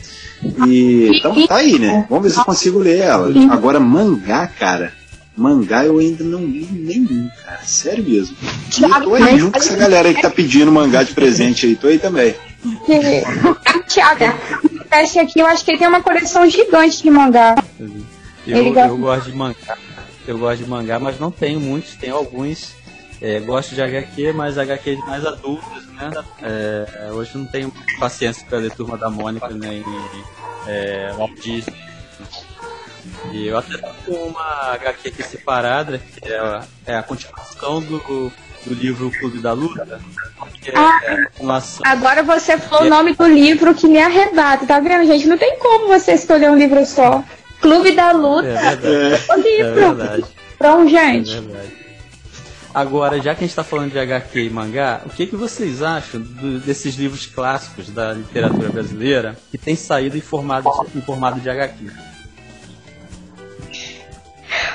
[0.66, 2.06] E então tá aí, né?
[2.08, 3.30] Vamos ver se eu consigo ler ela.
[3.52, 4.94] Agora, mangá, cara.
[5.36, 7.60] Mangá eu ainda não li nenhum, cara.
[7.66, 8.34] Sério mesmo.
[8.78, 11.66] E eu tô aí junto com essa galera aí que tá pedindo mangá de presente
[11.66, 11.76] aí.
[11.76, 12.34] Tô aí também.
[13.88, 14.24] Tiago,
[14.92, 17.54] esse aqui eu acho que ele tem uma coleção gigante de mangá.
[18.46, 19.78] Eu, gosta- gosto de mangá.
[20.26, 22.72] Eu gosto de mangá, mas não tenho muitos, tenho alguns.
[23.20, 26.10] É, gosto de HQ, mas HQs mais adultos, né?
[26.42, 29.84] É, hoje não tenho paciência para ler Turma da Mônica nem
[30.66, 31.74] é, Walt Disney.
[33.32, 37.80] E eu até tô com uma HQ aqui separada, que é, a- é a continuação
[37.82, 38.30] do,
[38.68, 40.00] do livro Clube da Luta?
[40.60, 41.00] Que é Ah.
[41.56, 45.26] ação- Agora você falou o nome do livro que me arrebata, tá vendo, gente?
[45.26, 47.22] Não tem como você escolher um livro só.
[47.60, 48.46] Clube da Luta.
[48.48, 49.24] É verdade.
[49.28, 49.74] O É livro.
[49.74, 50.24] verdade.
[50.58, 51.30] Pronto, É gente.
[51.40, 51.78] verdade.
[52.74, 55.82] Agora, já que a gente está falando de HQ e mangá, o que, que vocês
[55.82, 61.40] acham do- desses livros clássicos da literatura brasileira que tem saído em formato, em formato
[61.40, 61.86] de HQ?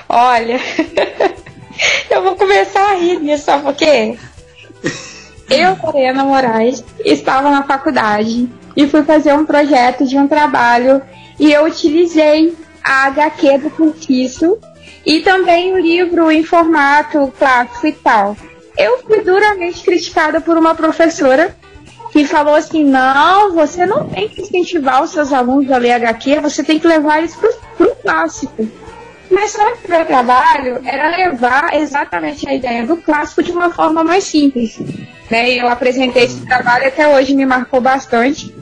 [0.10, 0.60] Olha,
[2.10, 4.18] eu vou começar a rir disso, sabe por quê?
[5.50, 11.02] Eu, Lorena Moraes, estava na faculdade e fui fazer um projeto de um trabalho
[11.40, 14.58] e eu utilizei a HQ do Curtiço
[15.06, 18.38] e também o livro em formato clássico e tal.
[18.78, 21.56] Eu fui duramente criticada por uma professora
[22.12, 26.40] que falou assim: não, você não tem que incentivar os seus alunos a ler HQ,
[26.40, 28.68] você tem que levar eles para o clássico.
[29.30, 33.72] Mas só que o meu trabalho era levar exatamente a ideia do clássico de uma
[33.72, 34.80] forma mais simples.
[35.30, 35.52] Né?
[35.52, 38.54] E eu apresentei esse trabalho até hoje me marcou bastante.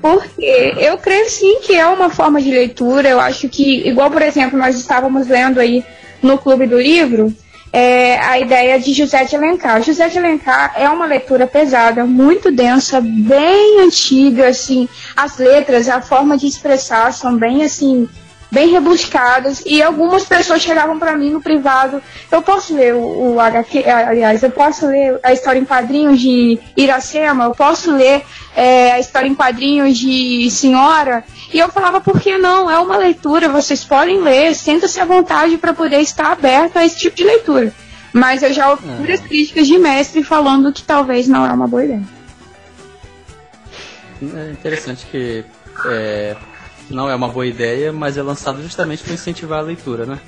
[0.00, 3.08] Porque eu creio sim que é uma forma de leitura.
[3.08, 5.84] Eu acho que, igual por exemplo, nós estávamos lendo aí
[6.22, 7.34] no Clube do Livro,
[7.72, 9.82] é, a ideia de José de Alencar.
[9.82, 16.00] José de Alencar é uma leitura pesada, muito densa, bem antiga, assim, as letras, a
[16.00, 18.08] forma de expressar são bem assim,
[18.54, 22.00] bem rebuscadas e algumas pessoas chegavam para mim no privado,
[22.30, 26.58] eu posso ler o, o HQ, aliás, eu posso ler a história em quadrinhos de
[26.76, 28.22] Iracema, eu posso ler
[28.54, 32.70] é, a história em quadrinhos de Senhora, e eu falava, por que não?
[32.70, 36.98] É uma leitura, vocês podem ler, sinta-se à vontade para poder estar aberto a esse
[36.98, 37.72] tipo de leitura.
[38.12, 41.84] Mas eu já ouvi várias críticas de mestre falando que talvez não é uma boa
[41.84, 42.02] ideia.
[44.22, 45.44] É interessante que
[45.86, 46.36] é,
[46.90, 50.18] não é uma boa ideia, mas é lançado justamente para incentivar a leitura, né?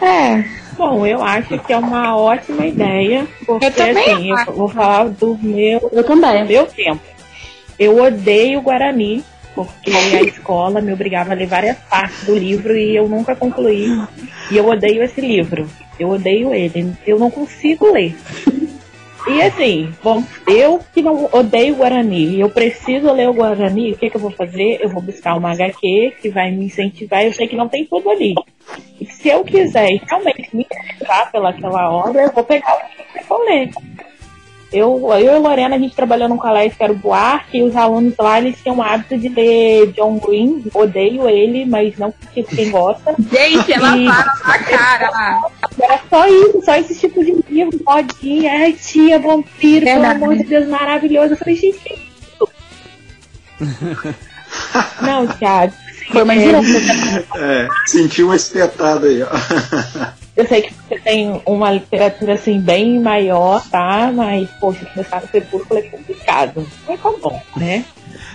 [0.00, 0.44] É,
[0.76, 4.50] Bom, eu acho que é uma ótima ideia, porque Eu também assim, acho.
[4.50, 6.44] eu vou falar do meu, Eu também.
[6.44, 7.00] meu tempo.
[7.78, 12.96] Eu odeio Guarani, porque a escola me obrigava a ler várias partes do livro e
[12.96, 13.86] eu nunca concluí.
[14.50, 15.68] E eu odeio esse livro.
[15.98, 16.92] Eu odeio ele.
[17.06, 18.16] Eu não consigo ler.
[19.26, 24.10] E assim, bom, eu que não odeio Guarani, eu preciso ler o Guarani, o que,
[24.10, 24.78] que eu vou fazer?
[24.82, 28.10] Eu vou buscar uma HQ que vai me incentivar, eu sei que não tem tudo
[28.10, 28.34] ali.
[29.00, 33.24] E se eu quiser realmente me interessar pelaquela obra, eu vou pegar o livro e
[33.24, 33.70] vou ler.
[34.74, 37.62] Eu, eu e a Lorena, a gente trabalhou num colégio que era o Buarque, e
[37.62, 40.64] os alunos lá, eles tinham o hábito de ler John Green.
[40.74, 43.14] Odeio ele, mas não porque quem gosta.
[43.32, 45.40] gente, ela E- fala na cara.
[45.80, 50.22] Era só isso, só esse tipo de livro, modinha, ai tia, vampiro, pelo Verdade.
[50.24, 51.34] amor de Deus, maravilhoso.
[51.34, 52.48] Eu falei, gente, que isso?
[55.02, 55.72] Não, Thiago.
[56.12, 56.50] Foi uma é.
[57.36, 59.28] É, senti uma espetada aí, ó.
[60.36, 64.10] Eu sei que você tem uma literatura assim bem maior, tá?
[64.12, 66.66] Mas, poxa, começar no crepúsculo é complicado.
[66.88, 67.84] Mas tá bom, né?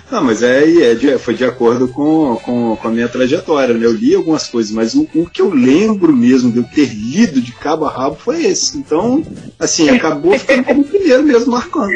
[0.09, 3.85] Não, mas é, é de- foi de acordo com, com, com a minha trajetória, né?
[3.85, 7.39] Eu li algumas coisas, mas o, o que eu lembro mesmo de eu ter lido
[7.41, 8.77] de cabo a rabo foi esse.
[8.77, 9.21] Então,
[9.59, 11.91] assim, acabou ficando como o primeiro mesmo, marcando.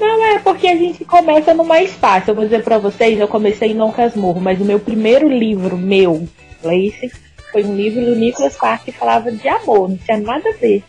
[0.00, 2.30] Não, é porque a gente começa no mais fácil.
[2.30, 5.76] Eu vou dizer pra vocês, eu comecei em Dom Casmurro, mas o meu primeiro livro
[5.76, 6.26] meu,
[6.62, 7.10] Lace,
[7.56, 10.84] foi um livro do Nicholas Sparks que falava de amor, não tinha nada a ver.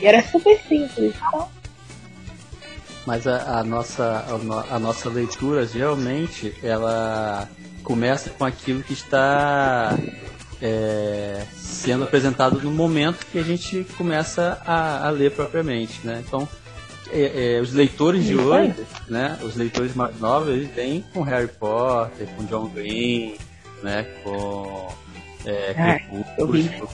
[0.00, 1.12] E era super simples.
[1.16, 1.48] Então,
[3.04, 7.48] Mas a, a nossa, a, a nossa leitura, geralmente, ela
[7.82, 9.98] começa com aquilo que está
[10.62, 16.22] é, sendo apresentado no momento que a gente começa a, a ler propriamente, né?
[16.24, 16.48] Então,
[17.10, 18.72] é, é, os leitores de hoje,
[19.08, 19.36] né?
[19.42, 23.34] Os leitores mais novos, eles vêm com Harry Potter, com John Green,
[23.82, 24.06] né?
[24.22, 25.01] Com
[25.44, 26.88] é, Crepúsculo,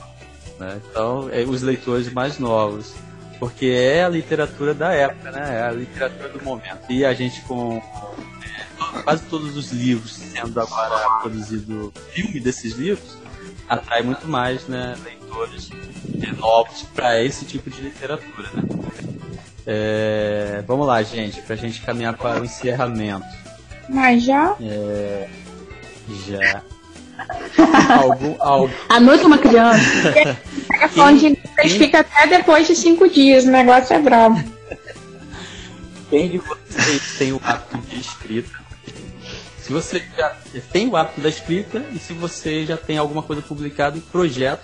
[0.58, 0.80] né?
[0.90, 2.94] Então, é, os leitores mais novos
[3.38, 5.58] porque é a literatura da época, né?
[5.58, 6.90] É a literatura do momento.
[6.90, 7.80] E a gente com
[8.42, 13.16] é, quase todos os livros sendo agora produzido filme desses livros,
[13.68, 15.70] atrai muito mais, né, leitores
[16.22, 18.62] é, novos para esse tipo de literatura, né?
[19.66, 23.26] É, vamos lá, gente, pra gente caminhar para o encerramento.
[23.88, 24.56] Mas já.
[26.26, 26.62] Já.
[28.00, 30.08] Algum, algum, A noite é uma criança.
[30.80, 34.42] É falando de vocês fica até depois de cinco dias, o negócio é bravo.
[36.10, 38.58] Quem de vocês tem o hábito de escrita?
[39.58, 40.34] Se você já
[40.72, 44.62] tem o hábito da escrita e se você já tem alguma coisa publicada em projeto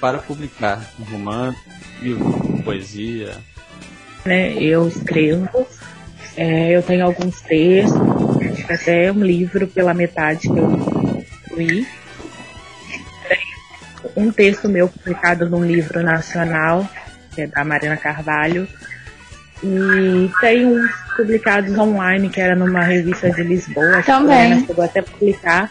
[0.00, 1.58] para publicar, um romance,
[2.00, 3.36] livro, poesia.
[4.24, 5.66] né, eu escrevo,
[6.36, 10.70] é, eu tenho alguns textos, acho que até um livro pela metade que eu
[11.50, 11.86] incluí.
[14.16, 16.88] Um texto meu publicado num livro nacional
[17.34, 18.66] que é da Marina Carvalho.
[19.62, 24.00] E tem uns publicados online, que era numa revista de Lisboa.
[24.00, 24.50] que Também.
[24.50, 25.70] Lorena chegou até a publicar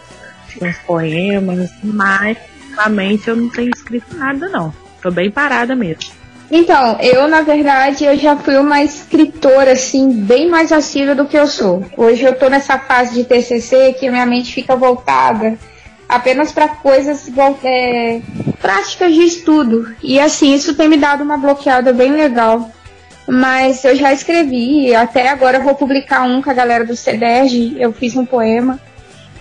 [0.62, 4.74] uns poemas, mas ultimamente eu não tenho escrito nada não.
[5.02, 6.12] Tô bem parada mesmo.
[6.52, 11.38] Então, eu, na verdade, eu já fui uma escritora, assim, bem mais assídua do que
[11.38, 11.84] eu sou.
[11.98, 15.58] Hoje eu tô nessa fase de TCC que minha mente fica voltada
[16.08, 17.30] apenas para coisas
[17.64, 18.22] é,
[18.62, 19.96] práticas de estudo.
[20.02, 22.70] E, assim, isso tem me dado uma bloqueada bem legal.
[23.28, 27.78] Mas eu já escrevi, até agora eu vou publicar um com a galera do CEDERJ,
[27.80, 28.80] eu fiz um poema.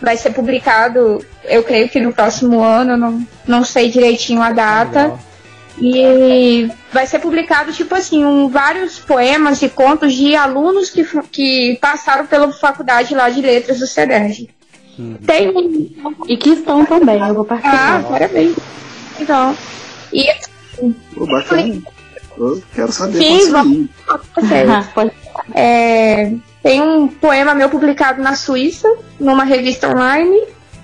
[0.00, 5.02] Vai ser publicado, eu creio que no próximo ano, não, não sei direitinho a data.
[5.02, 5.32] Legal.
[5.80, 11.78] E vai ser publicado, tipo assim, um, vários poemas e contos de alunos que, que
[11.80, 14.50] passaram pela faculdade lá de letras do CEDERJ.
[15.26, 15.90] Tem um.
[16.28, 18.02] E que estão também, eu vou Ah, participar.
[18.04, 18.56] parabéns.
[19.20, 19.56] Então.
[20.12, 20.26] E
[21.14, 21.82] Pô, bacana.
[22.36, 23.88] Eu quero saber Sim, vamos-.
[24.08, 25.10] Ah,
[25.54, 26.32] é,
[26.62, 28.88] tem um poema meu publicado na Suíça,
[29.20, 30.40] numa revista online.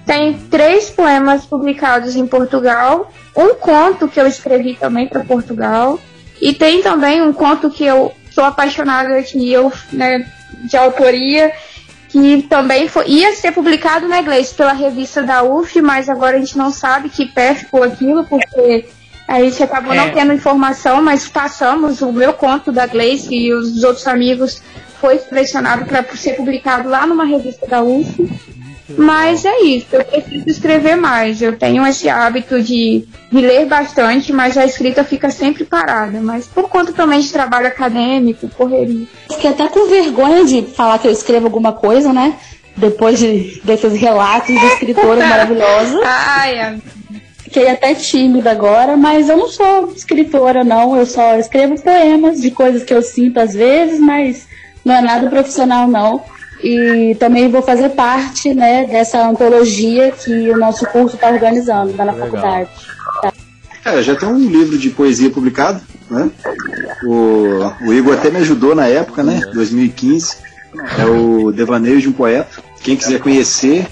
[0.06, 3.12] Tem três poemas publicados em Portugal.
[3.36, 5.98] Um conto que eu escrevi também para Portugal.
[6.40, 10.26] E tem também um conto que eu sou apaixonada, que eu, né,
[10.64, 11.52] de autoria,
[12.08, 16.40] que também foi, ia ser publicado na inglês pela revista da UF, mas agora a
[16.40, 18.86] gente não sabe que pé ficou aquilo, porque
[19.26, 20.10] a gente acabou não É.
[20.10, 24.62] tendo informação, mas passamos o meu conto da Gleice e os outros amigos
[25.00, 28.28] foi selecionado para ser publicado lá numa revista da UF.
[28.96, 31.42] Mas é isso, eu preciso escrever mais.
[31.42, 36.20] Eu tenho esse hábito de, de ler bastante, mas a escrita fica sempre parada.
[36.20, 39.06] Mas por conta também de trabalho acadêmico, correria.
[39.30, 42.36] Fiquei até com vergonha de falar que eu escrevo alguma coisa, né?
[42.76, 46.00] Depois de, desses relatos de escritora maravilhosa.
[46.04, 46.98] Ai, amiga.
[47.48, 50.94] Fiquei até tímida agora, mas eu não sou escritora, não.
[50.94, 54.46] Eu só escrevo poemas de coisas que eu sinto às vezes, mas
[54.84, 56.22] não é nada profissional, não.
[56.62, 62.04] E também vou fazer parte né, dessa antologia que o nosso curso está organizando lá
[62.04, 62.28] na Legal.
[62.28, 62.70] faculdade.
[63.84, 65.80] É, já tem um livro de poesia publicado,
[66.10, 66.30] né?
[67.04, 69.40] O, o Igor até me ajudou na época, né?
[69.54, 70.36] 2015.
[70.98, 72.62] É o Devaneio de um Poeta.
[72.82, 73.86] Quem quiser conhecer,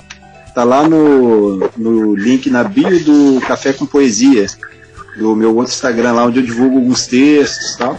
[0.55, 4.47] tá lá no, no link na bio do Café com Poesia,
[5.17, 7.99] do meu outro Instagram lá, onde eu divulgo alguns textos e tal.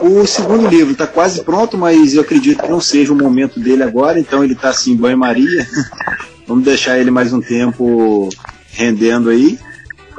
[0.00, 3.82] O segundo livro está quase pronto, mas eu acredito que não seja o momento dele
[3.82, 5.66] agora, então ele está assim, banho-maria.
[6.46, 8.28] Vamos deixar ele mais um tempo
[8.70, 9.58] rendendo aí.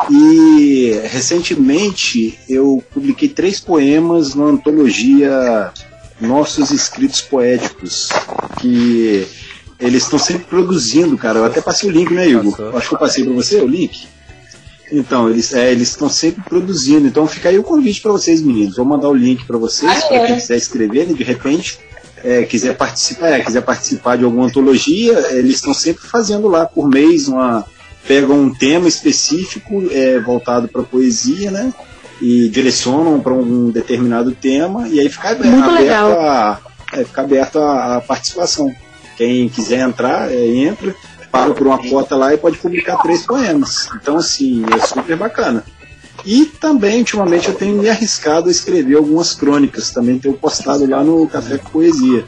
[0.10, 5.72] E recentemente eu publiquei três poemas na antologia
[6.20, 8.10] Nossos Escritos Poéticos,
[8.60, 9.28] que
[9.80, 11.40] eles estão sempre produzindo, cara.
[11.40, 12.52] Eu até passei o link, né, Igor?
[12.52, 12.78] Passou.
[12.78, 14.08] Acho que eu passei para você o link.
[14.92, 17.08] Então, eles é, eles estão sempre produzindo.
[17.08, 18.76] Então fica aí o convite para vocês, meninos.
[18.76, 21.80] Vou mandar o link para vocês, para quem quiser escrever, né, de repente.
[22.24, 26.66] é, quiser participar, é, quiser participar de alguma antologia, é, eles estão sempre fazendo lá
[26.66, 27.66] por mês uma
[28.08, 31.74] pegam um tema específico é, voltado para poesia, né?
[32.22, 36.60] E direcionam para um determinado tema e aí fica aberto, a
[36.94, 38.74] é, fica aberto a, a participação.
[39.18, 40.96] Quem quiser entrar, é, entra,
[41.34, 43.90] paga por uma cota lá e pode publicar três poemas.
[43.96, 45.66] Então, assim, é super bacana.
[46.24, 49.90] E também, ultimamente, eu tenho me arriscado a escrever algumas crônicas.
[49.90, 52.24] Também tenho postado lá no Café com Poesia.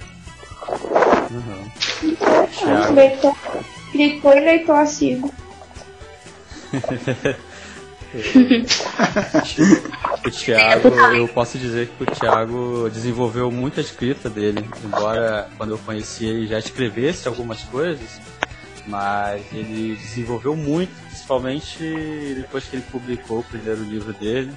[2.58, 2.94] Thiago.
[2.96, 3.36] Leitor,
[3.86, 5.32] escritor e leitor assíduo.
[10.26, 15.72] O Thiago, eu posso dizer que o Thiago desenvolveu muito a escrita dele, embora quando
[15.72, 18.22] eu conheci ele já escrevesse algumas coisas,
[18.88, 24.54] mas ele desenvolveu muito, principalmente depois que ele publicou o primeiro livro dele.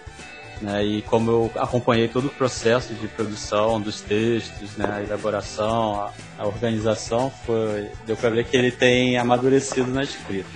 [0.60, 6.00] Né, e como eu acompanhei todo o processo de produção dos textos, né, a elaboração,
[6.00, 10.48] a, a organização, foi, deu para ver que ele tem amadurecido na escrita.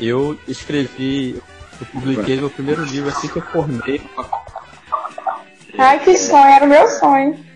[0.00, 1.42] Eu escrevi,
[1.78, 4.00] eu publiquei meu primeiro livro assim que eu formei.
[5.76, 7.51] Ai, que sonho, era o meu sonho.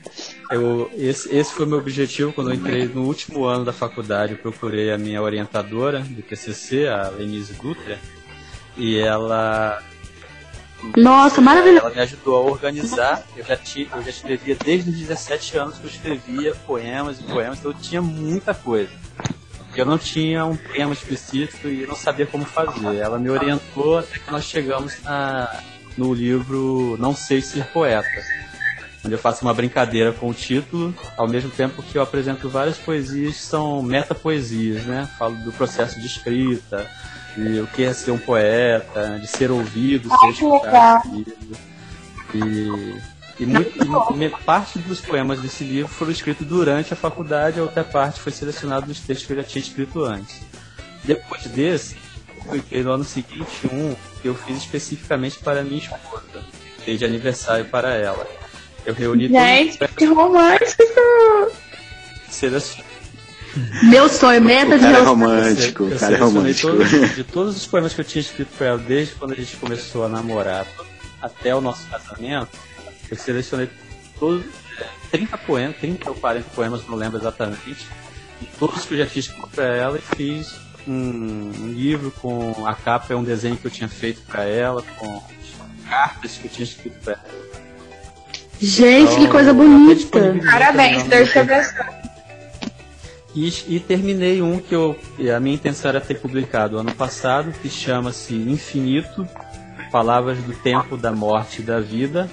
[0.51, 4.33] Eu, esse, esse foi o meu objetivo quando eu entrei no último ano da faculdade.
[4.33, 7.99] Eu procurei a minha orientadora do TCC, a Lenise Dutra,
[8.77, 9.83] e ela,
[10.97, 11.87] Nossa, maravilhoso.
[11.87, 13.25] ela me ajudou a organizar.
[13.37, 17.25] Eu já, ti, eu já escrevia desde os 17 anos que eu escrevia poemas e
[17.25, 18.91] poemas, então eu tinha muita coisa.
[19.75, 22.97] Eu não tinha um tema específico e não sabia como fazer.
[22.97, 25.61] Ela me orientou até que nós chegamos na,
[25.99, 28.09] no livro Não Sei Ser Poeta,
[29.07, 32.77] onde eu faço uma brincadeira com o título, ao mesmo tempo que eu apresento várias
[32.77, 35.09] poesias que são metapoesias, né?
[35.17, 36.91] Falo do processo de escrita,
[37.37, 41.25] de o que é ser um poeta, de ser ouvido, ser escutado.
[42.35, 42.99] E,
[43.39, 47.85] e, muito, e parte dos poemas desse livro foram escritos durante a faculdade, a outra
[47.85, 50.41] parte foi selecionada dos textos que eu já tinha escrito antes.
[51.05, 51.97] Depois desse,
[52.43, 56.43] publiquei no ano seguinte um que eu fiz especificamente para minha esposa,
[56.85, 58.27] de aniversário para ela.
[58.87, 60.83] Eu reuni Gente, todos que romântico!
[63.85, 66.69] Meu sonho, meta de cara é romântico, Eu cara é selecionei romântico.
[67.01, 69.57] todos- de todos os poemas que eu tinha escrito para ela, desde quando a gente
[69.57, 70.67] começou a namorar
[71.23, 72.51] até o nosso casamento,
[73.11, 73.71] eu selecionei
[74.21, 74.45] todos,
[74.79, 77.87] é, 30 poemas, 30 ou 40 poemas, não lembro exatamente,
[78.41, 80.55] de todos que eu já escrito para ela e fiz
[80.87, 84.83] um, um livro com a capa, é um desenho que eu tinha feito para ela,
[84.99, 85.23] com
[85.89, 87.66] cartas que eu tinha escrito para ela.
[88.61, 90.35] Gente, que Então, coisa eu bonita.
[90.51, 91.97] Parabéns, também Deus te no- abençoe.
[93.35, 94.97] E, e terminei um que eu,
[95.35, 99.29] a minha intenção era ter publicado ano passado, que chama-se Infinito,
[99.93, 102.31] Palavras do Tempo, da Morte e da Vida,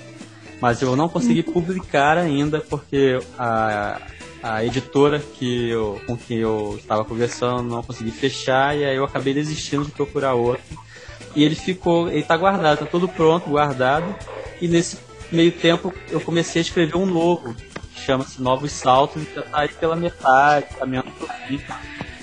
[0.62, 4.00] mas eu não consegui publicar ainda porque a,
[4.42, 9.04] a editora que eu, com quem eu estava conversando não consegui fechar e aí eu
[9.04, 10.64] acabei desistindo de procurar outro.
[11.36, 14.06] E ele ficou, ele está guardado, está todo pronto, guardado,
[14.62, 14.98] e nesse
[15.34, 19.60] meio tempo eu comecei a escrever um novo, que chama-se Novos Saltos, e já está
[19.60, 21.60] aí pela metade, caminhando pro fim.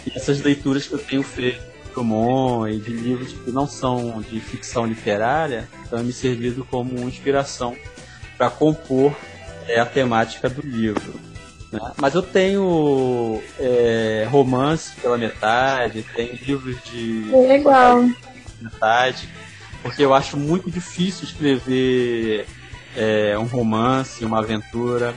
[0.07, 4.23] E essas leituras que eu tenho feito de Drummond e de livros que não são
[4.23, 7.77] de ficção literária, estão me servindo como inspiração
[8.37, 9.15] para compor
[9.67, 11.15] é, a temática do livro.
[11.71, 11.81] né?
[11.97, 18.09] Mas eu tenho é, romance pela metade, tenho livros de Legal.
[18.61, 19.29] metade,
[19.83, 22.47] porque eu acho muito difícil escrever
[22.97, 25.15] é, um romance, uma aventura,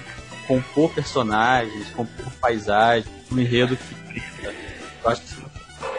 [0.47, 4.55] compor personagens, compor paisagens, um enredo que brilha.
[5.03, 5.43] Eu acho que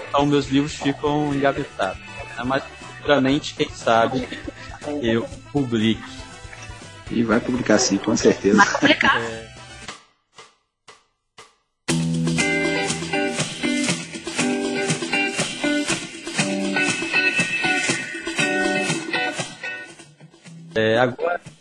[0.09, 1.99] então meus livros ficam engavetados.
[1.99, 2.45] né?
[2.45, 2.63] Mas
[2.97, 4.29] futuramente, quem sabe,
[5.03, 6.03] eu publique.
[7.11, 8.63] E vai publicar sim, com certeza.
[8.83, 9.54] É,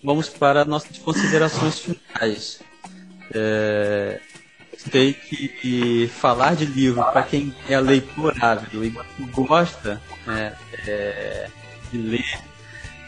[0.04, 2.60] vamos para nossas considerações finais.
[3.34, 4.20] É,
[4.78, 8.94] sei que, falar de livro para quem é leitor ávido e
[9.30, 10.56] gosta né,
[10.86, 11.50] é,
[11.92, 12.40] de ler,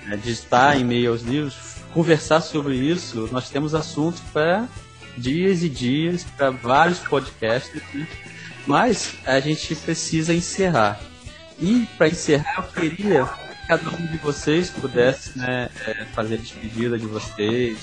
[0.05, 4.67] né, de estar em meio aos livros, conversar sobre isso, nós temos assuntos para
[5.17, 8.07] dias e dias, para vários podcasts, né?
[8.65, 10.99] mas a gente precisa encerrar.
[11.59, 16.37] E para encerrar, eu queria que cada um de vocês pudesse né, é, fazer a
[16.37, 17.77] despedida de vocês,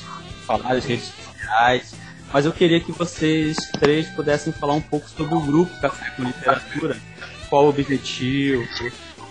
[0.47, 1.95] falar as redes sociais,
[2.33, 6.23] mas eu queria que vocês três pudessem falar um pouco sobre o grupo Café com
[6.23, 6.97] Literatura,
[7.49, 8.65] qual o objetivo,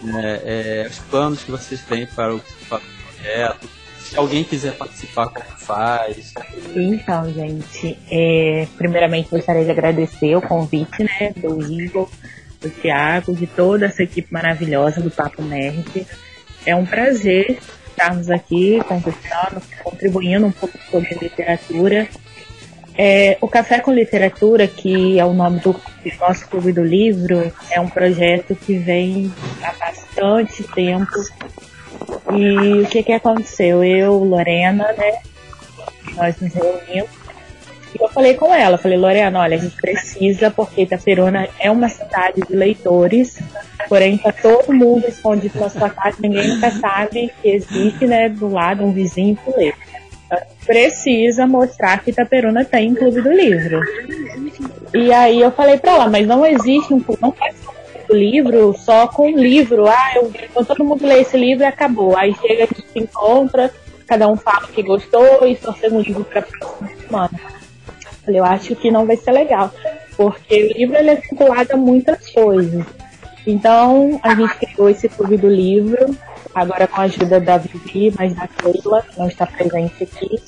[0.04, 2.82] né, é, os planos que vocês têm para o, para o
[3.16, 3.70] projeto,
[4.00, 6.34] se alguém quiser participar, como faz.
[6.76, 12.10] Então, gente, é, primeiramente gostaria de agradecer o convite né, do Igor,
[12.60, 16.06] do Thiago, de toda essa equipe maravilhosa do Papo Nerd.
[16.66, 17.60] É um prazer
[17.90, 22.08] estarmos aqui conversando, contribuindo um pouco sobre literatura.
[22.98, 27.52] É, o Café com Literatura, que é o nome do, do nosso clube do livro,
[27.70, 29.34] é um projeto que vem
[29.64, 31.12] há bastante tempo.
[32.34, 33.84] E o que, que aconteceu?
[33.84, 35.22] Eu, Lorena, né,
[36.16, 37.21] nós nos reunimos.
[37.94, 41.90] E eu falei com ela, falei, Lorena, olha, a gente precisa, porque Itaperuna é uma
[41.90, 43.38] cidade de leitores,
[43.90, 48.48] porém tá todo mundo escondido na sua casa, ninguém nunca sabe que existe, né, do
[48.48, 49.74] lado um vizinho que lê.
[50.26, 53.82] Então, precisa mostrar que Itaperuna tem um clube do livro.
[54.94, 57.34] E aí eu falei pra ela, mas não existe um não
[58.08, 59.88] do livro só com livro.
[59.88, 62.16] Ah, eu, então todo mundo lê esse livro e acabou.
[62.16, 63.74] Aí chega, a gente se encontra,
[64.06, 67.61] cada um fala que gostou e torcemos um livro pra próxima semana.
[68.24, 69.72] Falei, eu acho que não vai ser legal,
[70.16, 72.86] porque o livro ele é vinculado a muitas coisas.
[73.46, 76.16] Então, a gente criou esse clube do livro,
[76.54, 80.40] agora com a ajuda da Vivi, mas da Keila, que não está presente aqui.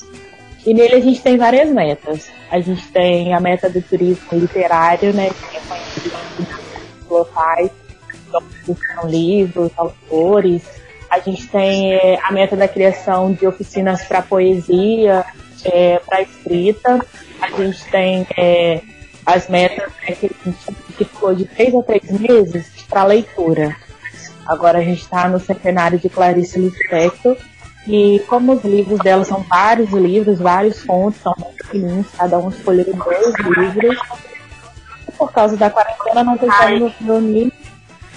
[0.65, 2.29] E nele a gente tem várias metas.
[2.51, 6.15] A gente tem a meta do turismo literário, né, que é conhecido
[7.09, 7.71] locais,
[8.27, 10.63] então, buscam livros, autores.
[11.09, 15.23] A gente tem é, a meta da criação de oficinas para poesia,
[15.65, 16.99] é, para escrita.
[17.41, 18.81] A gente tem é,
[19.25, 23.75] as metas né, que a gente ficou de três a três meses para leitura.
[24.45, 27.38] Agora a gente está no centenário de Clarice Lispector
[27.88, 31.63] e como os livros dela são vários livros, vários contos, são muito
[32.17, 33.97] cada um escolheu dois livros.
[35.17, 37.53] Por causa da quarentena não tem como nos reunir.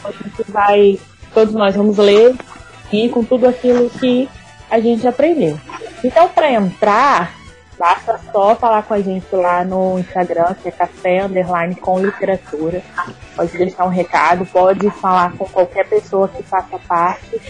[0.04, 0.98] A gente vai,
[1.34, 2.34] todos nós vamos ler
[2.92, 4.28] e com tudo aquilo que
[4.70, 5.58] a gente aprendeu.
[6.04, 7.34] Então, para entrar,
[7.78, 12.82] basta só falar com a gente lá no Instagram, que é café underline com literatura.
[13.34, 17.40] Pode deixar um recado, pode falar com qualquer pessoa que faça parte.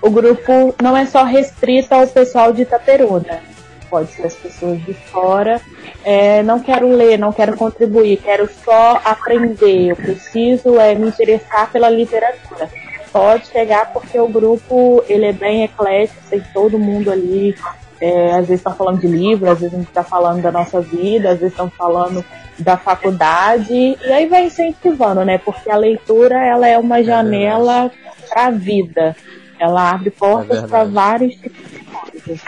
[0.00, 3.40] O grupo não é só restrito ao pessoal de Itaperuna.
[3.88, 5.60] Pode ser as pessoas de fora.
[6.04, 9.90] É, não quero ler, não quero contribuir, quero só aprender.
[9.90, 12.68] Eu preciso é, me interessar pela literatura
[13.16, 17.56] pode chegar porque o grupo ele é bem eclético, tem todo mundo ali.
[18.00, 20.80] É, às vezes estão falando de livro, às vezes a gente está falando da nossa
[20.80, 22.24] vida, às vezes estão falando
[22.58, 25.38] da faculdade, e aí vai incentivando, né?
[25.38, 27.90] Porque a leitura ela é uma janela
[28.28, 29.16] para a vida.
[29.58, 30.92] Ela abre portas É para verdade.
[30.92, 32.40] vários tipos de coisas.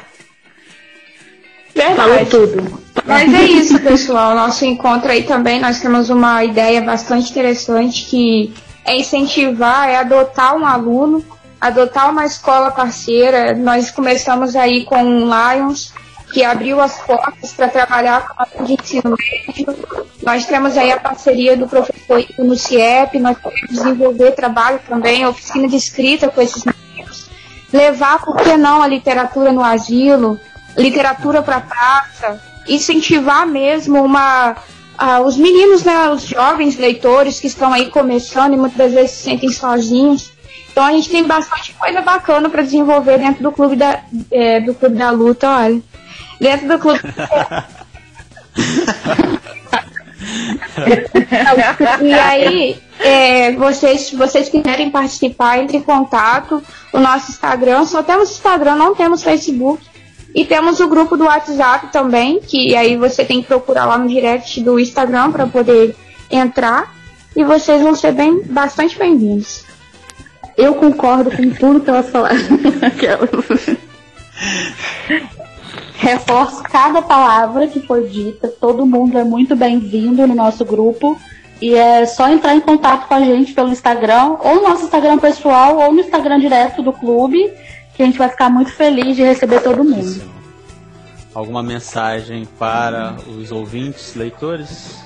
[1.97, 2.83] Falou tudo.
[3.07, 4.35] Mas é isso, pessoal.
[4.35, 8.53] Nosso encontro aí também, nós temos uma ideia bastante interessante que
[8.85, 11.25] é incentivar, é adotar um aluno,
[11.61, 13.55] adotar uma escola parceira.
[13.55, 15.93] Nós começamos aí com o Lions,
[16.33, 19.77] que abriu as portas para trabalhar com a de ensino médio.
[20.23, 25.27] Nós temos aí a parceria do professor Ivo no CIEP, nós podemos desenvolver trabalho também,
[25.27, 27.29] oficina de escrita com esses meninos.
[27.73, 30.39] Levar, por que não, a literatura no asilo,
[30.77, 34.57] literatura para praça, incentivar mesmo uma
[34.99, 39.23] ah, os meninos, né, os jovens leitores que estão aí começando e muitas vezes se
[39.23, 40.33] sentem sozinhos.
[40.79, 44.01] Então a gente tem bastante coisa bacana para desenvolver dentro do clube da
[44.31, 45.83] é, do clube da luta, olha.
[46.41, 47.01] Dentro do clube
[52.01, 56.63] E aí, é, vocês, vocês quiserem participar, entre em contato.
[56.93, 59.85] O nosso Instagram, só temos Instagram, não temos Facebook.
[60.33, 64.07] E temos o grupo do WhatsApp também, que aí você tem que procurar lá no
[64.07, 65.97] direct do Instagram para poder
[66.31, 66.95] entrar.
[67.35, 69.67] E vocês vão ser bem, bastante bem-vindos.
[70.59, 72.37] Eu concordo com tudo que elas falaram.
[75.95, 78.49] Reforço cada palavra que foi dita.
[78.49, 81.17] Todo mundo é muito bem-vindo no nosso grupo.
[81.63, 85.19] E é só entrar em contato com a gente pelo Instagram, ou no nosso Instagram
[85.19, 87.53] pessoal, ou no Instagram direto do clube,
[87.95, 90.23] que a gente vai ficar muito feliz de receber todo mundo.
[91.33, 94.99] Alguma mensagem para os ouvintes, leitores?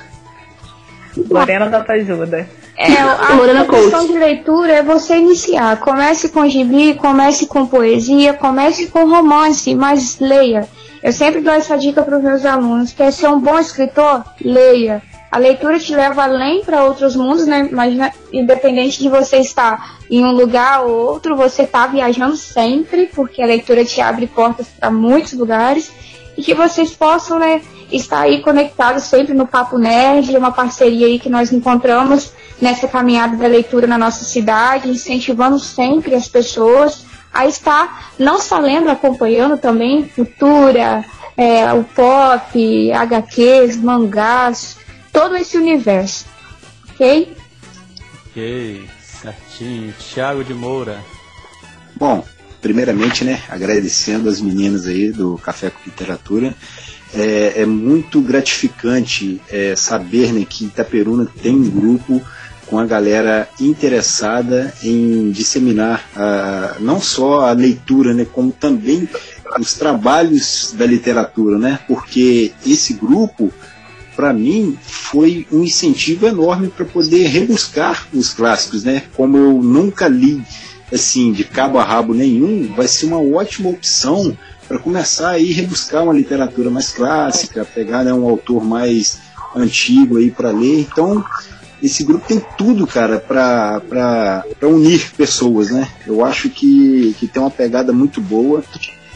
[1.30, 2.48] Lorena da ajuda.
[2.82, 5.78] É, a Lorena questão de leitura é você iniciar.
[5.78, 10.68] Comece com gibi, comece com poesia, comece com romance, mas leia.
[11.00, 12.92] Eu sempre dou essa dica para os meus alunos.
[12.92, 14.24] Quer ser um bom escritor?
[14.44, 15.00] Leia.
[15.30, 17.68] A leitura te leva além para outros mundos, né?
[17.70, 23.40] Imagina, independente de você estar em um lugar ou outro, você está viajando sempre, porque
[23.40, 25.92] a leitura te abre portas para muitos lugares.
[26.36, 31.20] E que vocês possam, né, estar aí conectados sempre no Papo Nerd, uma parceria aí
[31.20, 37.46] que nós encontramos nessa caminhada da leitura na nossa cidade, incentivando sempre as pessoas a
[37.46, 41.04] estar não só lendo, acompanhando também cultura,
[41.36, 44.76] é, o pop, HQs, mangás,
[45.12, 46.26] todo esse universo.
[46.90, 47.34] Ok?
[48.28, 49.94] Ok, certinho.
[50.12, 51.00] Thiago de Moura.
[51.96, 52.24] Bom,
[52.60, 56.54] primeiramente, né, agradecendo as meninas aí do Café com Literatura.
[57.14, 62.22] É, é muito gratificante é, saber né, que Itaperuna tem um grupo
[62.72, 69.06] com a galera interessada em disseminar ah, não só a leitura, né, como também
[69.60, 71.80] os trabalhos da literatura, né?
[71.86, 73.52] Porque esse grupo,
[74.16, 79.02] para mim, foi um incentivo enorme para poder rebuscar os clássicos, né?
[79.14, 80.42] Como eu nunca li
[80.90, 84.34] assim de cabo a rabo nenhum, vai ser uma ótima opção
[84.66, 89.18] para começar aí rebuscar uma literatura mais clássica, pegar né, um autor mais
[89.54, 90.80] antigo aí para ler.
[90.80, 91.22] Então,
[91.82, 95.90] esse grupo tem tudo, cara, para unir pessoas, né?
[96.06, 98.62] Eu acho que, que tem uma pegada muito boa,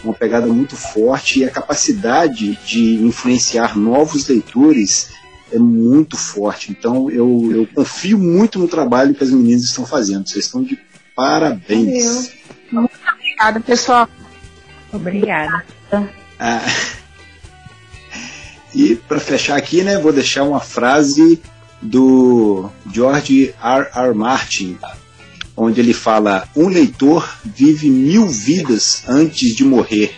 [0.03, 5.11] uma pegada muito forte e a capacidade de influenciar novos leitores
[5.53, 6.73] é muito forte.
[6.73, 10.29] Então, eu, eu confio muito no trabalho que as meninas estão fazendo.
[10.29, 10.77] Vocês estão de
[11.15, 12.33] parabéns.
[12.71, 14.09] Muito obrigada, pessoal.
[14.93, 15.65] Obrigada.
[16.39, 16.63] Ah,
[18.75, 21.41] e para fechar aqui, né, vou deixar uma frase
[21.83, 23.87] do George R.
[23.95, 24.15] R.
[24.15, 24.79] Martin,
[25.57, 30.15] onde ele fala: Um leitor vive mil vidas antes de morrer.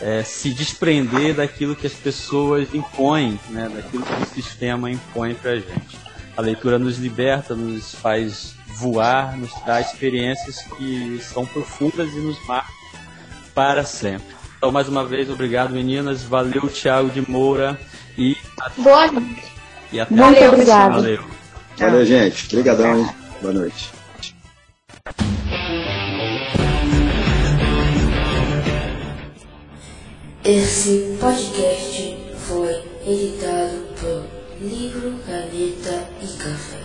[0.00, 3.70] é, se desprender daquilo que as pessoas impõem, né?
[3.74, 5.98] daquilo que o sistema impõe para a gente.
[6.36, 12.36] A leitura nos liberta, nos faz voar, nos traz experiências que são profundas e nos
[12.46, 12.74] marcam
[13.54, 14.36] para sempre.
[14.58, 16.22] Então, mais uma vez, obrigado, meninas.
[16.22, 17.78] Valeu, Thiago de Moura.
[18.18, 18.36] E
[18.76, 19.52] Boa noite.
[19.92, 20.52] E até Muito a próxima.
[20.52, 20.92] obrigado.
[20.92, 21.24] Valeu.
[21.78, 22.46] Valeu, gente.
[22.46, 23.08] Obrigadão, hein?
[23.42, 23.90] Boa noite.
[30.44, 34.24] Esse podcast foi editado por
[34.60, 36.75] Livro, Caneta e Café.